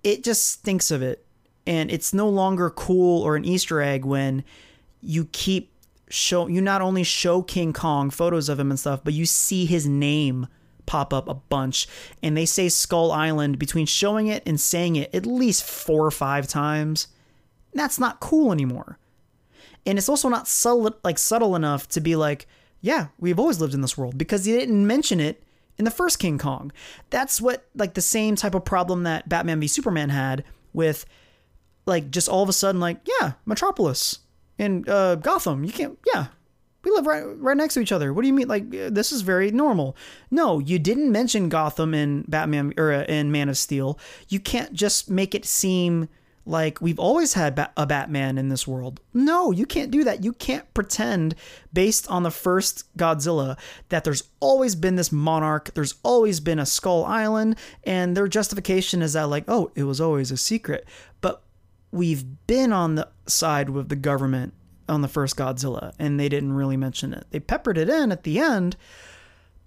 it 0.02 0.24
just 0.24 0.48
stinks 0.48 0.90
of 0.90 1.02
it. 1.02 1.26
And 1.66 1.90
it's 1.90 2.14
no 2.14 2.30
longer 2.30 2.70
cool 2.70 3.22
or 3.22 3.36
an 3.36 3.44
Easter 3.44 3.82
egg 3.82 4.06
when 4.06 4.42
you 5.02 5.26
keep 5.32 5.70
show 6.08 6.46
you 6.46 6.60
not 6.60 6.80
only 6.82 7.04
show 7.04 7.42
King 7.42 7.74
Kong 7.74 8.10
photos 8.10 8.48
of 8.48 8.58
him 8.58 8.70
and 8.70 8.80
stuff, 8.80 9.00
but 9.04 9.12
you 9.12 9.26
see 9.26 9.66
his 9.66 9.86
name 9.86 10.46
pop 10.90 11.14
up 11.14 11.28
a 11.28 11.34
bunch 11.34 11.86
and 12.20 12.36
they 12.36 12.44
say 12.44 12.68
Skull 12.68 13.12
Island 13.12 13.60
between 13.60 13.86
showing 13.86 14.26
it 14.26 14.42
and 14.44 14.60
saying 14.60 14.96
it 14.96 15.14
at 15.14 15.24
least 15.24 15.62
4 15.62 16.04
or 16.04 16.10
5 16.10 16.48
times. 16.48 17.06
That's 17.72 18.00
not 18.00 18.18
cool 18.18 18.50
anymore. 18.50 18.98
And 19.86 19.98
it's 19.98 20.08
also 20.08 20.28
not 20.28 20.48
subtle 20.48 20.92
like 21.04 21.16
subtle 21.16 21.54
enough 21.54 21.86
to 21.90 22.00
be 22.00 22.16
like, 22.16 22.48
yeah, 22.80 23.06
we've 23.20 23.38
always 23.38 23.60
lived 23.60 23.72
in 23.72 23.82
this 23.82 23.96
world 23.96 24.18
because 24.18 24.44
they 24.44 24.50
didn't 24.50 24.84
mention 24.84 25.20
it 25.20 25.44
in 25.78 25.84
the 25.84 25.92
first 25.92 26.18
King 26.18 26.38
Kong. 26.38 26.72
That's 27.10 27.40
what 27.40 27.68
like 27.76 27.94
the 27.94 28.02
same 28.02 28.34
type 28.34 28.56
of 28.56 28.64
problem 28.64 29.04
that 29.04 29.28
Batman 29.28 29.60
v 29.60 29.68
Superman 29.68 30.10
had 30.10 30.42
with 30.72 31.06
like 31.86 32.10
just 32.10 32.28
all 32.28 32.42
of 32.42 32.48
a 32.48 32.52
sudden 32.52 32.80
like, 32.80 32.98
yeah, 33.20 33.34
Metropolis 33.46 34.18
and 34.58 34.88
uh, 34.88 35.14
Gotham. 35.14 35.62
You 35.62 35.72
can't 35.72 36.00
yeah, 36.12 36.26
we 36.82 36.90
live 36.90 37.06
right 37.06 37.24
right 37.38 37.56
next 37.56 37.74
to 37.74 37.80
each 37.80 37.92
other. 37.92 38.12
What 38.12 38.22
do 38.22 38.28
you 38.28 38.34
mean? 38.34 38.48
Like 38.48 38.70
this 38.70 39.12
is 39.12 39.22
very 39.22 39.50
normal. 39.50 39.96
No, 40.30 40.58
you 40.58 40.78
didn't 40.78 41.12
mention 41.12 41.48
Gotham 41.48 41.94
in 41.94 42.24
Batman 42.28 42.72
or 42.76 42.92
uh, 42.92 43.04
in 43.04 43.30
Man 43.30 43.48
of 43.48 43.58
Steel. 43.58 43.98
You 44.28 44.40
can't 44.40 44.72
just 44.72 45.10
make 45.10 45.34
it 45.34 45.44
seem 45.44 46.08
like 46.46 46.80
we've 46.80 46.98
always 46.98 47.34
had 47.34 47.54
ba- 47.54 47.70
a 47.76 47.86
Batman 47.86 48.38
in 48.38 48.48
this 48.48 48.66
world. 48.66 49.00
No, 49.12 49.50
you 49.50 49.66
can't 49.66 49.90
do 49.90 50.04
that. 50.04 50.24
You 50.24 50.32
can't 50.32 50.72
pretend 50.74 51.34
based 51.72 52.08
on 52.08 52.22
the 52.22 52.30
first 52.30 52.96
Godzilla 52.96 53.58
that 53.90 54.04
there's 54.04 54.24
always 54.40 54.74
been 54.74 54.96
this 54.96 55.12
monarch, 55.12 55.72
there's 55.74 55.94
always 56.02 56.40
been 56.40 56.58
a 56.58 56.66
Skull 56.66 57.04
Island, 57.04 57.56
and 57.84 58.16
their 58.16 58.28
justification 58.28 59.02
is 59.02 59.12
that 59.12 59.24
like, 59.24 59.44
oh, 59.48 59.70
it 59.74 59.84
was 59.84 60.00
always 60.00 60.30
a 60.30 60.36
secret. 60.36 60.86
But 61.20 61.42
we've 61.92 62.24
been 62.46 62.72
on 62.72 62.94
the 62.94 63.08
side 63.26 63.70
with 63.70 63.88
the 63.88 63.96
government 63.96 64.54
on 64.90 65.00
the 65.00 65.08
first 65.08 65.36
Godzilla, 65.36 65.94
and 65.98 66.18
they 66.18 66.28
didn't 66.28 66.52
really 66.52 66.76
mention 66.76 67.14
it. 67.14 67.26
They 67.30 67.40
peppered 67.40 67.78
it 67.78 67.88
in 67.88 68.12
at 68.12 68.24
the 68.24 68.38
end, 68.38 68.76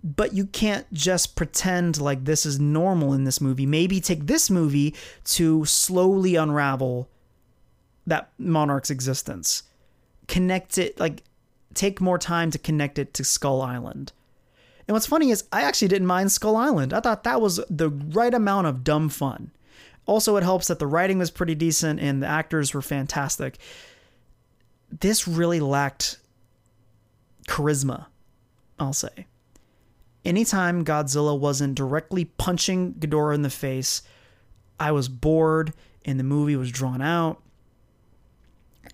but 0.03 0.33
you 0.33 0.45
can't 0.45 0.91
just 0.93 1.35
pretend 1.35 1.99
like 1.99 2.25
this 2.25 2.45
is 2.45 2.59
normal 2.59 3.13
in 3.13 3.23
this 3.23 3.39
movie. 3.39 3.65
Maybe 3.65 4.01
take 4.01 4.27
this 4.27 4.49
movie 4.49 4.93
to 5.25 5.65
slowly 5.65 6.35
unravel 6.35 7.09
that 8.05 8.29
monarch's 8.37 8.91
existence. 8.91 9.63
Connect 10.27 10.77
it, 10.77 10.99
like, 10.99 11.23
take 11.73 12.01
more 12.01 12.17
time 12.17 12.51
to 12.51 12.59
connect 12.59 12.99
it 12.99 13.13
to 13.13 13.23
Skull 13.23 13.61
Island. 13.61 14.11
And 14.87 14.93
what's 14.93 15.07
funny 15.07 15.31
is, 15.31 15.45
I 15.53 15.61
actually 15.61 15.87
didn't 15.87 16.07
mind 16.07 16.31
Skull 16.31 16.57
Island. 16.57 16.93
I 16.93 16.99
thought 16.99 17.23
that 17.23 17.41
was 17.41 17.61
the 17.69 17.89
right 17.89 18.33
amount 18.33 18.67
of 18.67 18.83
dumb 18.83 19.07
fun. 19.07 19.51
Also, 20.05 20.35
it 20.35 20.43
helps 20.43 20.67
that 20.67 20.79
the 20.79 20.87
writing 20.87 21.17
was 21.17 21.31
pretty 21.31 21.55
decent 21.55 22.01
and 22.01 22.21
the 22.21 22.27
actors 22.27 22.73
were 22.73 22.81
fantastic 22.81 23.57
this 24.99 25.27
really 25.27 25.59
lacked 25.59 26.19
charisma, 27.47 28.07
I'll 28.79 28.93
say. 28.93 29.27
Anytime 30.25 30.85
Godzilla 30.85 31.37
wasn't 31.37 31.75
directly 31.75 32.25
punching 32.25 32.93
Ghidorah 32.93 33.35
in 33.35 33.41
the 33.41 33.49
face, 33.49 34.01
I 34.79 34.91
was 34.91 35.09
bored 35.09 35.73
and 36.05 36.19
the 36.19 36.23
movie 36.23 36.55
was 36.55 36.71
drawn 36.71 37.01
out. 37.01 37.41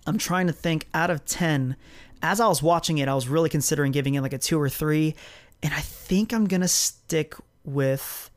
I'm 0.06 0.18
trying 0.18 0.46
to 0.46 0.52
think 0.52 0.88
out 0.94 1.10
of 1.10 1.24
10. 1.24 1.76
As 2.22 2.40
I 2.40 2.48
was 2.48 2.62
watching 2.62 2.98
it, 2.98 3.08
I 3.08 3.14
was 3.14 3.28
really 3.28 3.48
considering 3.48 3.92
giving 3.92 4.14
it 4.14 4.22
like 4.22 4.32
a 4.32 4.38
2 4.38 4.60
or 4.60 4.68
3, 4.68 5.14
and 5.62 5.74
I 5.74 5.80
think 5.80 6.32
I'm 6.32 6.46
going 6.46 6.60
to 6.60 6.68
stick 6.68 7.34
with 7.64 8.30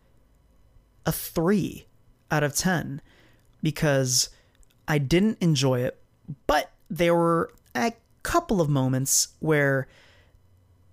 a 1.05 1.11
3 1.11 1.85
out 2.31 2.43
of 2.43 2.55
10 2.55 3.01
because 3.61 4.29
I 4.87 4.97
didn't 4.97 5.37
enjoy 5.41 5.81
it, 5.81 5.99
but 6.47 6.72
there 6.93 7.15
were 7.15 7.51
a 7.75 7.91
couple 8.21 8.61
of 8.61 8.69
moments 8.69 9.29
where 9.39 9.87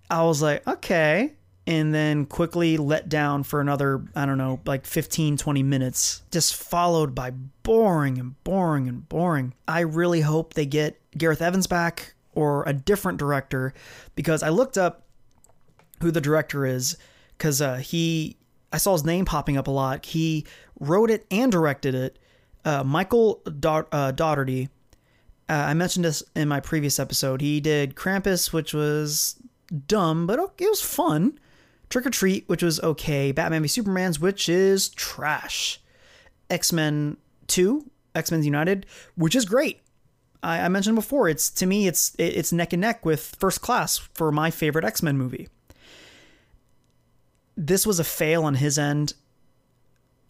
I 0.09 0.23
was 0.23 0.41
like, 0.41 0.67
okay, 0.67 1.33
and 1.67 1.93
then 1.93 2.25
quickly 2.25 2.77
let 2.77 3.07
down 3.07 3.43
for 3.43 3.61
another, 3.61 4.03
I 4.15 4.25
don't 4.25 4.39
know, 4.39 4.59
like 4.65 4.85
15, 4.85 5.37
20 5.37 5.63
minutes, 5.63 6.23
just 6.31 6.55
followed 6.55 7.13
by 7.13 7.31
boring 7.63 8.17
and 8.17 8.43
boring 8.43 8.87
and 8.87 9.07
boring. 9.07 9.53
I 9.67 9.81
really 9.81 10.21
hope 10.21 10.55
they 10.55 10.65
get 10.65 10.99
Gareth 11.17 11.41
Evans 11.41 11.67
back 11.67 12.15
or 12.33 12.63
a 12.67 12.73
different 12.73 13.19
director 13.19 13.73
because 14.15 14.41
I 14.41 14.49
looked 14.49 14.77
up 14.77 15.03
who 16.01 16.09
the 16.09 16.21
director 16.21 16.65
is 16.65 16.97
because 17.37 17.61
uh, 17.61 17.75
he, 17.75 18.37
I 18.73 18.77
saw 18.77 18.93
his 18.93 19.05
name 19.05 19.25
popping 19.25 19.55
up 19.55 19.67
a 19.67 19.71
lot. 19.71 20.07
He 20.07 20.45
wrote 20.79 21.11
it 21.11 21.27
and 21.29 21.51
directed 21.51 21.93
it. 21.93 22.17
Uh, 22.65 22.83
Michael 22.83 23.41
da- 23.59 23.83
uh, 23.91 24.11
Dougherty 24.11 24.69
uh, 25.51 25.65
I 25.67 25.73
mentioned 25.73 26.05
this 26.05 26.23
in 26.33 26.47
my 26.47 26.61
previous 26.61 26.97
episode. 26.97 27.41
He 27.41 27.59
did 27.59 27.95
Krampus, 27.95 28.53
which 28.53 28.73
was 28.73 29.35
dumb, 29.85 30.25
but 30.25 30.39
it 30.57 30.69
was 30.69 30.81
fun. 30.81 31.37
Trick 31.89 32.05
or 32.05 32.09
Treat, 32.09 32.47
which 32.47 32.63
was 32.63 32.79
okay. 32.79 33.33
Batman 33.33 33.61
v 33.61 33.67
Superman's, 33.67 34.17
which 34.17 34.47
is 34.47 34.87
trash. 34.87 35.81
X 36.49 36.71
Men 36.71 37.17
2, 37.47 37.85
X 38.15 38.31
Men's 38.31 38.45
United, 38.45 38.85
which 39.15 39.35
is 39.35 39.43
great. 39.43 39.81
I, 40.41 40.61
I, 40.61 40.67
mentioned 40.69 40.95
before, 40.95 41.27
it's 41.27 41.49
to 41.51 41.65
me, 41.65 41.85
it's 41.85 42.15
it's 42.17 42.53
neck 42.53 42.71
and 42.71 42.79
neck 42.79 43.05
with 43.05 43.35
First 43.37 43.59
Class 43.59 43.97
for 43.97 44.31
my 44.31 44.51
favorite 44.51 44.85
X 44.85 45.03
Men 45.03 45.17
movie. 45.17 45.49
This 47.57 47.85
was 47.85 47.99
a 47.99 48.05
fail 48.05 48.45
on 48.45 48.55
his 48.55 48.79
end. 48.79 49.15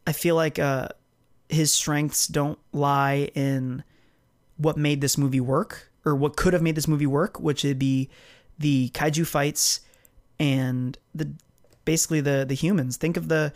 I 0.08 0.14
feel 0.14 0.36
like 0.36 0.58
uh, 0.58 0.88
his 1.48 1.72
strengths 1.72 2.26
don't 2.28 2.58
lie 2.74 3.30
in 3.36 3.84
what 4.62 4.78
made 4.78 5.02
this 5.02 5.18
movie 5.18 5.40
work 5.40 5.92
or 6.06 6.16
what 6.16 6.36
could 6.36 6.54
have 6.54 6.62
made 6.62 6.76
this 6.76 6.88
movie 6.88 7.08
work, 7.08 7.40
which 7.40 7.64
would 7.64 7.80
be 7.80 8.10
the 8.58 8.90
kaiju 8.90 9.26
fights 9.26 9.82
and 10.40 10.98
the 11.14 11.32
basically 11.86 12.22
the 12.22 12.46
the 12.48 12.54
humans. 12.54 12.98
Think 12.98 13.18
of 13.18 13.28
the 13.28 13.54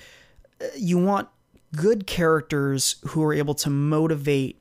uh, 0.61 0.65
you 0.75 0.97
want 0.97 1.27
good 1.75 2.07
characters 2.07 2.95
who 3.07 3.23
are 3.23 3.33
able 3.33 3.53
to 3.55 3.69
motivate 3.69 4.59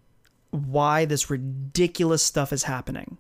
why 0.50 1.04
this 1.04 1.30
ridiculous 1.30 2.22
stuff 2.22 2.52
is 2.52 2.64
happening. 2.64 3.18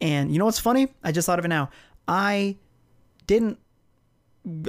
And 0.00 0.32
you 0.32 0.38
know 0.38 0.46
what's 0.46 0.58
funny? 0.58 0.88
I 1.02 1.12
just 1.12 1.26
thought 1.26 1.38
of 1.38 1.44
it 1.44 1.48
now. 1.48 1.70
I 2.08 2.56
didn't 3.26 3.58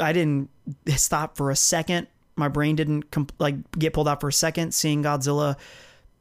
I 0.02 0.14
didn't 0.14 0.50
stop 0.96 1.38
for 1.38 1.50
a 1.50 1.56
second. 1.56 2.08
My 2.36 2.48
brain 2.48 2.76
didn't 2.76 3.12
comp- 3.12 3.34
like 3.40 3.72
get 3.72 3.94
pulled 3.94 4.08
out 4.08 4.22
for 4.22 4.28
a 4.28 4.34
second 4.34 4.74
seeing 4.74 5.04
Godzilla 5.04 5.58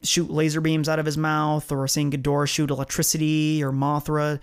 shoot 0.03 0.29
laser 0.29 0.61
beams 0.61 0.89
out 0.89 0.99
of 0.99 1.05
his 1.05 1.17
mouth 1.17 1.71
or 1.71 1.87
seeing 1.87 2.11
Ghidorah 2.11 2.47
shoot 2.47 2.69
electricity 2.69 3.63
or 3.63 3.71
Mothra, 3.71 4.39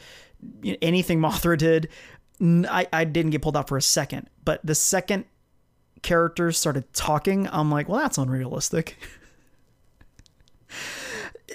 anything 0.83 1.21
Mothra 1.21 1.59
did. 1.59 1.88
I, 2.40 2.87
I 2.92 3.05
didn't 3.05 3.33
get 3.33 3.42
pulled 3.42 3.57
out 3.57 3.68
for 3.68 3.77
a 3.77 3.83
second. 3.83 4.31
But 4.44 4.64
the 4.64 4.75
second 4.75 5.25
characters 6.03 6.57
started 6.57 6.92
talking, 6.92 7.49
I'm 7.51 7.71
like, 7.71 7.88
well, 7.88 8.01
that's 8.01 8.18
unrealistic. 8.18 8.97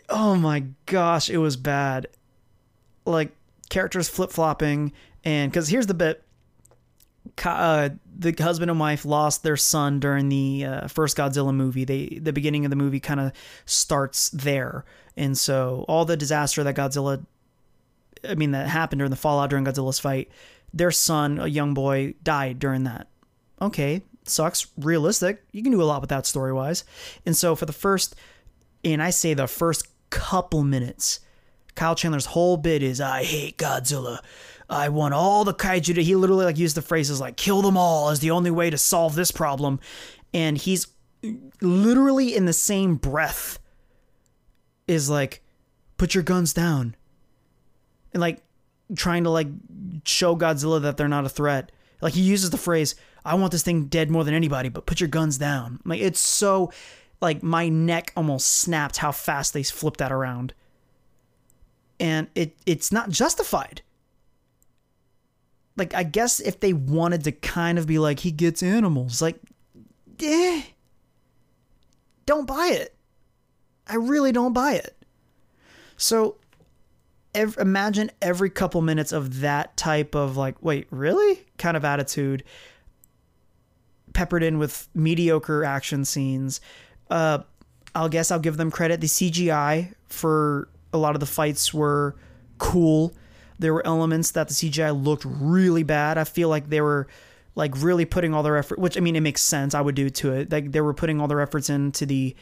oh 0.10 0.36
my 0.36 0.66
gosh, 0.86 1.30
it 1.30 1.38
was 1.38 1.56
bad. 1.56 2.08
Like 3.06 3.32
characters 3.70 4.10
flip 4.10 4.32
flopping, 4.32 4.92
and 5.24 5.52
because 5.52 5.70
here's 5.70 5.88
the 5.88 5.94
bit 5.94 6.24
uh, 7.44 7.90
the 8.18 8.34
husband 8.40 8.70
and 8.72 8.80
wife 8.80 9.06
lost 9.06 9.44
their 9.44 9.58
son 9.58 10.00
during 10.00 10.30
the 10.30 10.66
uh, 10.66 10.88
first 10.88 11.18
Godzilla 11.18 11.54
movie. 11.54 11.86
They 11.86 12.20
the 12.22 12.34
beginning 12.34 12.66
of 12.66 12.70
the 12.70 12.76
movie 12.76 13.00
kind 13.00 13.20
of 13.20 13.32
starts 13.66 14.30
there, 14.30 14.86
and 15.18 15.38
so 15.38 15.86
all 15.88 16.06
the 16.06 16.18
disaster 16.18 16.64
that 16.64 16.76
Godzilla, 16.76 17.26
I 18.28 18.36
mean, 18.36 18.52
that 18.52 18.68
happened 18.68 19.00
during 19.00 19.10
the 19.10 19.16
fallout 19.16 19.50
during 19.50 19.66
Godzilla's 19.66 20.00
fight, 20.00 20.30
their 20.74 20.92
son, 20.92 21.40
a 21.40 21.48
young 21.48 21.74
boy, 21.74 22.14
died 22.24 22.60
during 22.60 22.84
that. 22.84 23.08
Okay, 23.62 24.02
sucks. 24.26 24.68
Realistic. 24.78 25.44
You 25.52 25.64
can 25.64 25.72
do 25.72 25.82
a 25.82 25.86
lot 25.86 26.02
with 26.02 26.10
that 26.10 26.26
story 26.26 26.54
wise, 26.54 26.84
and 27.26 27.36
so 27.36 27.56
for 27.56 27.66
the 27.66 27.74
first, 27.74 28.16
and 28.84 29.02
I 29.02 29.10
say 29.10 29.34
the 29.34 29.48
first 29.48 29.88
couple 30.10 30.64
minutes, 30.64 31.20
Kyle 31.76 31.96
Chandler's 31.96 32.28
whole 32.28 32.58
bit 32.58 32.84
is 32.84 33.02
I 33.02 33.24
hate 33.24 33.58
Godzilla. 33.58 34.20
I 34.70 34.90
want 34.90 35.14
all 35.14 35.44
the 35.44 35.54
kaiju 35.54 35.96
to. 35.96 36.04
He 36.04 36.16
literally 36.16 36.46
like 36.46 36.58
used 36.58 36.76
the 36.78 36.82
phrases 36.82 37.20
like 37.20 37.38
"kill 37.38 37.62
them 37.62 37.78
all" 37.78 38.10
is 38.10 38.20
the 38.20 38.32
only 38.32 38.52
way 38.52 38.70
to 38.70 38.78
solve 38.78 39.16
this 39.16 39.32
problem, 39.32 39.80
and 40.34 40.58
he's 40.58 40.88
literally 41.62 42.36
in 42.36 42.46
the 42.46 42.54
same 42.54 42.96
breath 42.96 43.60
is 44.88 45.10
like, 45.10 45.42
"Put 45.98 46.14
your 46.14 46.24
guns 46.24 46.54
down. 46.54 46.96
and 48.14 48.22
like 48.22 48.44
trying 48.96 49.24
to 49.24 49.30
like 49.30 49.48
show 50.06 50.36
Godzilla 50.36 50.82
that 50.82 50.98
they're 50.98 51.08
not 51.08 51.26
a 51.26 51.30
threat. 51.30 51.72
Like 52.02 52.14
he 52.14 52.22
uses 52.22 52.50
the 52.52 52.58
phrase, 52.58 52.96
"I 53.26 53.36
want 53.36 53.52
this 53.52 53.64
thing 53.64 53.86
dead 53.86 54.12
more 54.12 54.24
than 54.24 54.34
anybody, 54.34 54.70
but 54.70 54.86
put 54.86 55.00
your 55.00 55.10
guns 55.10 55.38
down." 55.38 55.80
Like 55.86 56.00
it's 56.02 56.20
so 56.20 56.72
like 57.22 57.42
my 57.42 57.70
neck 57.70 58.12
almost 58.16 58.48
snapped 58.48 58.98
how 58.98 59.12
fast 59.12 59.54
they 59.54 59.64
flipped 59.64 60.00
that 60.00 60.12
around. 60.12 60.54
And 62.00 62.28
it 62.36 62.56
it's 62.66 62.92
not 62.92 63.10
justified. 63.10 63.82
Like 65.76 65.94
I 65.94 66.04
guess 66.04 66.40
if 66.40 66.60
they 66.60 66.74
wanted 66.74 67.24
to 67.24 67.32
kind 67.32 67.78
of 67.78 67.88
be 67.88 68.00
like 68.00 68.20
he 68.20 68.32
gets 68.32 68.62
animals, 68.62 69.22
like 69.22 69.40
eh, 70.22 70.62
don't 72.26 72.46
buy 72.46 72.70
it. 72.74 72.96
I 73.88 73.96
really 73.96 74.32
don't 74.32 74.54
buy 74.54 74.74
it. 74.74 74.96
So 75.98 76.38
imagine 77.34 78.12
every 78.22 78.50
couple 78.50 78.82
minutes 78.82 79.12
of 79.12 79.42
that 79.42 79.76
type 79.76 80.16
of 80.16 80.38
like, 80.38 80.62
wait, 80.62 80.88
really? 80.92 81.46
kind 81.58 81.78
of 81.78 81.86
attitude 81.86 82.44
peppered 84.14 84.44
in 84.44 84.60
with 84.60 84.88
mediocre 84.94 85.64
action 85.64 86.06
scenes. 86.06 86.62
Uh, 87.10 87.40
I'll 87.96 88.10
guess 88.10 88.32
I'll 88.32 88.40
give 88.40 88.58
them 88.58 88.70
credit. 88.70 89.02
The 89.02 89.08
CGI 89.08 89.94
for 90.08 90.70
a 90.92 90.98
lot 90.98 91.16
of 91.16 91.20
the 91.20 91.26
fights 91.26 91.74
were 91.74 92.16
cool. 92.58 93.14
There 93.64 93.74
were 93.74 93.88
elements 93.88 94.32
that 94.32 94.50
the 94.50 94.54
CGI 94.54 94.92
looked 94.92 95.24
really 95.26 95.84
bad. 95.84 96.18
I 96.18 96.26
feel 96.26 96.50
like 96.50 96.68
they 96.70 96.82
were 96.82 97.08
like 97.56 97.72
really 97.82 98.04
putting 98.04 98.34
all 98.34 98.44
their 98.44 98.58
effort, 98.58 98.78
which 98.78 98.98
I 98.98 99.00
mean, 99.00 99.16
it 99.16 99.22
makes 99.22 99.42
sense. 99.42 99.74
I 99.74 99.80
would 99.80 99.96
do 99.96 100.10
to 100.10 100.34
it. 100.34 100.52
Like 100.52 100.74
they 100.74 100.82
were 100.82 100.94
putting 100.94 101.22
all 101.22 101.30
their 101.30 101.40
efforts 101.40 101.70
into 101.70 102.06
the 102.06 102.36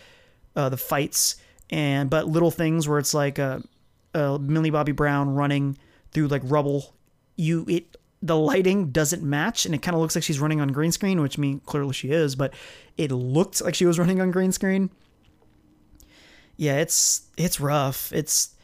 uh, 0.56 0.70
the 0.70 0.78
fights, 0.78 1.36
and 1.70 2.10
but 2.10 2.28
little 2.28 2.50
things 2.50 2.88
where 2.88 2.98
it's 2.98 3.14
like 3.14 3.38
a, 3.38 3.62
a 4.16 4.40
Millie 4.40 4.72
Bobby 4.72 4.94
Brown 4.94 5.36
running 5.36 5.78
through 6.12 6.28
like 6.28 6.42
rubble. 6.46 6.96
You 7.36 7.68
it 7.70 7.98
the 8.24 8.36
lighting 8.36 8.90
doesn't 8.90 9.22
match, 9.22 9.68
and 9.68 9.76
it 9.76 9.84
kind 9.84 9.94
of 9.94 10.02
looks 10.02 10.16
like 10.16 10.24
she's 10.24 10.40
running 10.40 10.60
on 10.60 10.70
green 10.70 10.92
screen, 10.92 11.22
which 11.22 11.38
I 11.38 11.42
mean 11.42 11.60
clearly 11.68 11.94
she 11.94 12.10
is, 12.10 12.36
but 12.36 12.52
it 12.98 13.12
looked 13.12 13.62
like 13.62 13.76
she 13.76 13.86
was 13.86 14.00
running 14.00 14.20
on 14.22 14.32
green 14.32 14.52
screen. 14.52 14.90
Yeah, 16.58 16.78
it's 16.78 17.28
it's 17.38 17.60
rough. 17.60 18.12
It's 18.12 18.56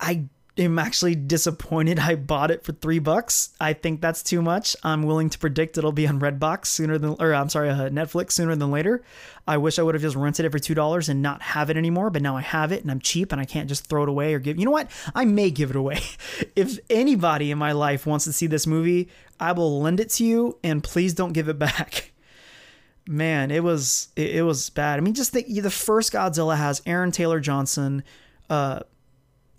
I 0.00 0.24
am 0.60 0.78
actually 0.78 1.14
disappointed 1.14 1.98
I 1.98 2.14
bought 2.14 2.50
it 2.50 2.64
for 2.64 2.72
three 2.72 2.98
bucks. 2.98 3.50
I 3.60 3.72
think 3.72 4.00
that's 4.00 4.22
too 4.22 4.42
much. 4.42 4.76
I'm 4.82 5.02
willing 5.02 5.30
to 5.30 5.38
predict 5.38 5.78
it'll 5.78 5.92
be 5.92 6.06
on 6.06 6.20
Redbox 6.20 6.66
sooner 6.66 6.98
than, 6.98 7.16
or 7.18 7.34
I'm 7.34 7.48
sorry, 7.48 7.70
uh, 7.70 7.88
Netflix 7.88 8.32
sooner 8.32 8.54
than 8.54 8.70
later. 8.70 9.02
I 9.46 9.56
wish 9.56 9.78
I 9.78 9.82
would 9.82 9.94
have 9.94 10.02
just 10.02 10.16
rented 10.16 10.44
it 10.44 10.52
for 10.52 10.58
two 10.58 10.74
dollars 10.74 11.08
and 11.08 11.22
not 11.22 11.42
have 11.42 11.70
it 11.70 11.76
anymore. 11.76 12.10
But 12.10 12.22
now 12.22 12.36
I 12.36 12.42
have 12.42 12.72
it 12.72 12.82
and 12.82 12.90
I'm 12.90 13.00
cheap 13.00 13.32
and 13.32 13.40
I 13.40 13.44
can't 13.44 13.68
just 13.68 13.86
throw 13.86 14.02
it 14.02 14.08
away 14.08 14.34
or 14.34 14.38
give. 14.38 14.58
You 14.58 14.64
know 14.64 14.70
what? 14.70 14.90
I 15.14 15.24
may 15.24 15.50
give 15.50 15.70
it 15.70 15.76
away. 15.76 16.00
if 16.56 16.78
anybody 16.88 17.50
in 17.50 17.58
my 17.58 17.72
life 17.72 18.06
wants 18.06 18.24
to 18.26 18.32
see 18.32 18.46
this 18.46 18.66
movie, 18.66 19.08
I 19.38 19.52
will 19.52 19.80
lend 19.80 20.00
it 20.00 20.10
to 20.10 20.24
you 20.24 20.58
and 20.62 20.82
please 20.82 21.14
don't 21.14 21.32
give 21.32 21.48
it 21.48 21.58
back. 21.58 22.12
Man, 23.08 23.50
it 23.50 23.64
was 23.64 24.08
it, 24.14 24.36
it 24.36 24.42
was 24.42 24.70
bad. 24.70 24.98
I 24.98 25.02
mean, 25.02 25.14
just 25.14 25.32
think 25.32 25.48
the 25.48 25.70
first 25.70 26.12
Godzilla 26.12 26.56
has 26.56 26.82
Aaron 26.86 27.10
Taylor 27.10 27.40
Johnson. 27.40 28.04
Uh, 28.48 28.80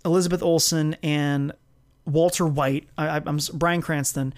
Elizabeth 0.04 0.42
Olsen 0.42 0.96
and 1.02 1.52
Walter 2.04 2.46
White, 2.46 2.88
I, 2.98 3.18
am 3.18 3.38
Bryan 3.54 3.82
Cranston, 3.82 4.34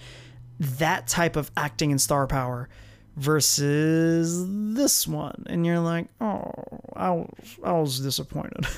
that 0.59 1.07
type 1.07 1.35
of 1.35 1.51
acting 1.57 1.91
and 1.91 1.99
star 1.99 2.27
power 2.27 2.69
versus 3.15 4.45
this 4.75 5.07
one, 5.07 5.43
and 5.47 5.65
you're 5.65 5.79
like, 5.79 6.07
oh, 6.21 6.51
I 6.95 7.11
was, 7.11 7.59
I 7.63 7.71
was 7.73 7.99
disappointed. 7.99 8.67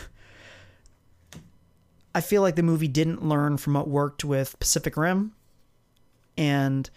I 2.16 2.22
feel 2.22 2.42
like 2.42 2.56
the 2.56 2.64
movie 2.64 2.88
didn't 2.88 3.24
learn 3.24 3.58
from 3.58 3.74
what 3.74 3.88
worked 3.88 4.24
with 4.24 4.58
Pacific 4.60 4.98
Rim, 4.98 5.34
and 6.38 6.90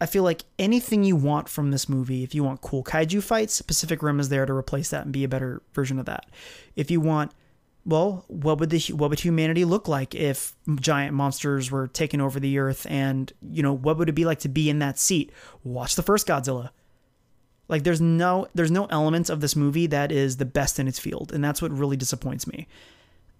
I 0.00 0.06
feel 0.06 0.22
like 0.22 0.44
anything 0.58 1.04
you 1.04 1.16
want 1.16 1.48
from 1.48 1.70
this 1.70 1.88
movie, 1.88 2.22
if 2.22 2.34
you 2.34 2.44
want 2.44 2.60
cool 2.60 2.82
kaiju 2.82 3.22
fights, 3.22 3.62
Pacific 3.62 4.02
Rim 4.02 4.20
is 4.20 4.28
there 4.28 4.46
to 4.46 4.52
replace 4.52 4.90
that 4.90 5.04
and 5.04 5.12
be 5.12 5.24
a 5.24 5.28
better 5.28 5.62
version 5.72 5.98
of 5.98 6.06
that. 6.06 6.26
If 6.74 6.90
you 6.90 7.00
want 7.00 7.32
well, 7.86 8.24
what 8.26 8.58
would 8.58 8.70
the 8.70 8.80
what 8.92 9.10
would 9.10 9.20
humanity 9.20 9.64
look 9.64 9.86
like 9.86 10.14
if 10.14 10.54
giant 10.80 11.14
monsters 11.14 11.70
were 11.70 11.86
taking 11.86 12.20
over 12.20 12.40
the 12.40 12.58
earth? 12.58 12.84
And 12.90 13.32
you 13.48 13.62
know, 13.62 13.72
what 13.72 13.96
would 13.96 14.08
it 14.08 14.14
be 14.14 14.24
like 14.24 14.40
to 14.40 14.48
be 14.48 14.68
in 14.68 14.80
that 14.80 14.98
seat? 14.98 15.32
Watch 15.62 15.94
the 15.94 16.02
first 16.02 16.26
Godzilla. 16.26 16.70
Like, 17.68 17.84
there's 17.84 18.00
no 18.00 18.48
there's 18.54 18.72
no 18.72 18.86
element 18.86 19.30
of 19.30 19.40
this 19.40 19.54
movie 19.54 19.86
that 19.86 20.10
is 20.10 20.38
the 20.38 20.44
best 20.44 20.80
in 20.80 20.88
its 20.88 20.98
field, 20.98 21.32
and 21.32 21.44
that's 21.44 21.62
what 21.62 21.70
really 21.70 21.96
disappoints 21.96 22.46
me. 22.48 22.66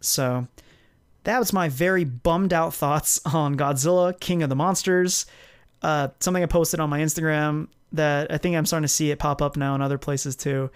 So, 0.01 0.47
that 1.25 1.41
was 1.41 1.53
my 1.53 1.69
very 1.69 2.05
bummed 2.05 2.53
out 2.53 2.73
thoughts 2.73 3.21
on 3.27 3.57
Godzilla, 3.57 4.19
King 4.21 4.45
of 4.45 4.49
the 4.49 4.57
Monsters. 4.57 5.27
Uh, 5.83 6.09
something 6.21 6.43
I 6.43 6.47
posted 6.47 6.79
on 6.79 6.89
my 6.89 7.01
Instagram 7.01 7.67
that 7.93 8.33
I 8.33 8.39
think 8.39 8.57
I'm 8.57 8.67
starting 8.67 8.85
to 8.85 8.89
see 8.89 9.11
it 9.11 9.19
pop 9.19 9.43
up 9.43 9.57
now 9.57 9.75
in 9.75 9.83
other 9.83 9.99
places 9.99 10.37
too 10.37 10.71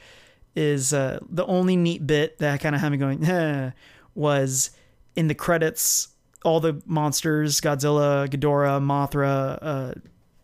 is 0.56 0.92
uh, 0.92 1.20
the 1.28 1.46
only 1.46 1.76
neat 1.76 2.06
bit 2.06 2.38
that 2.38 2.60
kind 2.60 2.74
of 2.74 2.80
had 2.80 2.90
me 2.90 2.98
going 2.98 3.24
eh, 3.24 3.70
was 4.14 4.70
in 5.16 5.28
the 5.28 5.34
credits 5.34 6.08
all 6.44 6.60
the 6.60 6.80
monsters 6.86 7.60
godzilla 7.60 8.28
ghidorah 8.28 8.80
mothra 8.80 9.58
uh, 9.60 9.92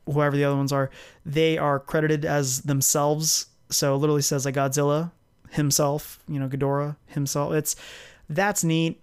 whoever 0.06 0.36
the 0.36 0.44
other 0.44 0.56
ones 0.56 0.72
are 0.72 0.90
they 1.24 1.58
are 1.58 1.80
credited 1.80 2.24
as 2.24 2.62
themselves. 2.62 3.46
So 3.70 3.94
it 3.94 3.98
literally 3.98 4.22
says 4.22 4.44
like 4.44 4.54
godzilla 4.54 5.10
himself 5.50 6.18
you 6.28 6.38
know 6.38 6.48
ghidorah 6.48 6.96
himself. 7.06 7.52
It's 7.54 7.76
that's 8.28 8.64
neat 8.64 9.00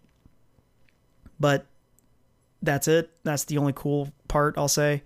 but 1.39 1.65
that's 2.61 2.87
it. 2.87 3.11
That's 3.23 3.45
the 3.45 3.57
only 3.57 3.73
cool 3.75 4.09
part 4.27 4.57
i'll 4.57 4.67
say. 4.67 5.03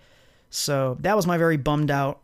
So 0.50 0.98
that 1.02 1.16
was 1.16 1.28
my 1.28 1.38
very 1.38 1.58
bummed 1.58 1.92
out 1.92 2.22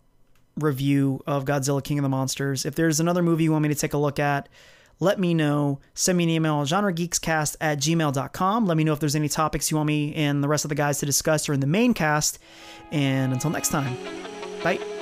review 0.58 1.22
of 1.26 1.46
Godzilla 1.46 1.84
King 1.84 2.00
of 2.00 2.04
the 2.04 2.10
Monsters. 2.10 2.66
If 2.66 2.76
there's 2.76 3.00
another 3.00 3.24
movie 3.24 3.46
you 3.46 3.52
want 3.52 3.64
me 3.64 3.70
to 3.70 3.76
take 3.76 3.94
a 3.94 3.98
look 3.98 4.20
at, 4.20 4.50
let 5.00 5.20
me 5.20 5.34
know. 5.34 5.80
Send 5.94 6.18
me 6.18 6.24
an 6.26 6.30
email, 6.30 6.64
genregeekscast 6.64 7.58
at 7.60 7.80
gmail.com. 7.80 8.66
Let 8.66 8.78
me 8.78 8.84
know 8.84 8.94
if 8.94 9.00
there's 9.00 9.16
any 9.16 9.30
topics 9.30 9.72
you 9.72 9.78
want 9.78 9.88
me 9.88 10.14
and 10.16 10.44
the 10.44 10.48
rest 10.48 10.66
of 10.66 10.70
the 10.70 10.76
guys 10.76 11.00
to 11.00 11.06
discuss 11.06 11.50
or 11.50 11.54
in 11.54 11.60
the 11.60 11.68
main 11.68 11.94
cast. 11.94 12.40
And 12.92 13.34
until 13.34 13.50
next 13.50 13.70
time, 13.70 13.98
bye. 14.64 14.93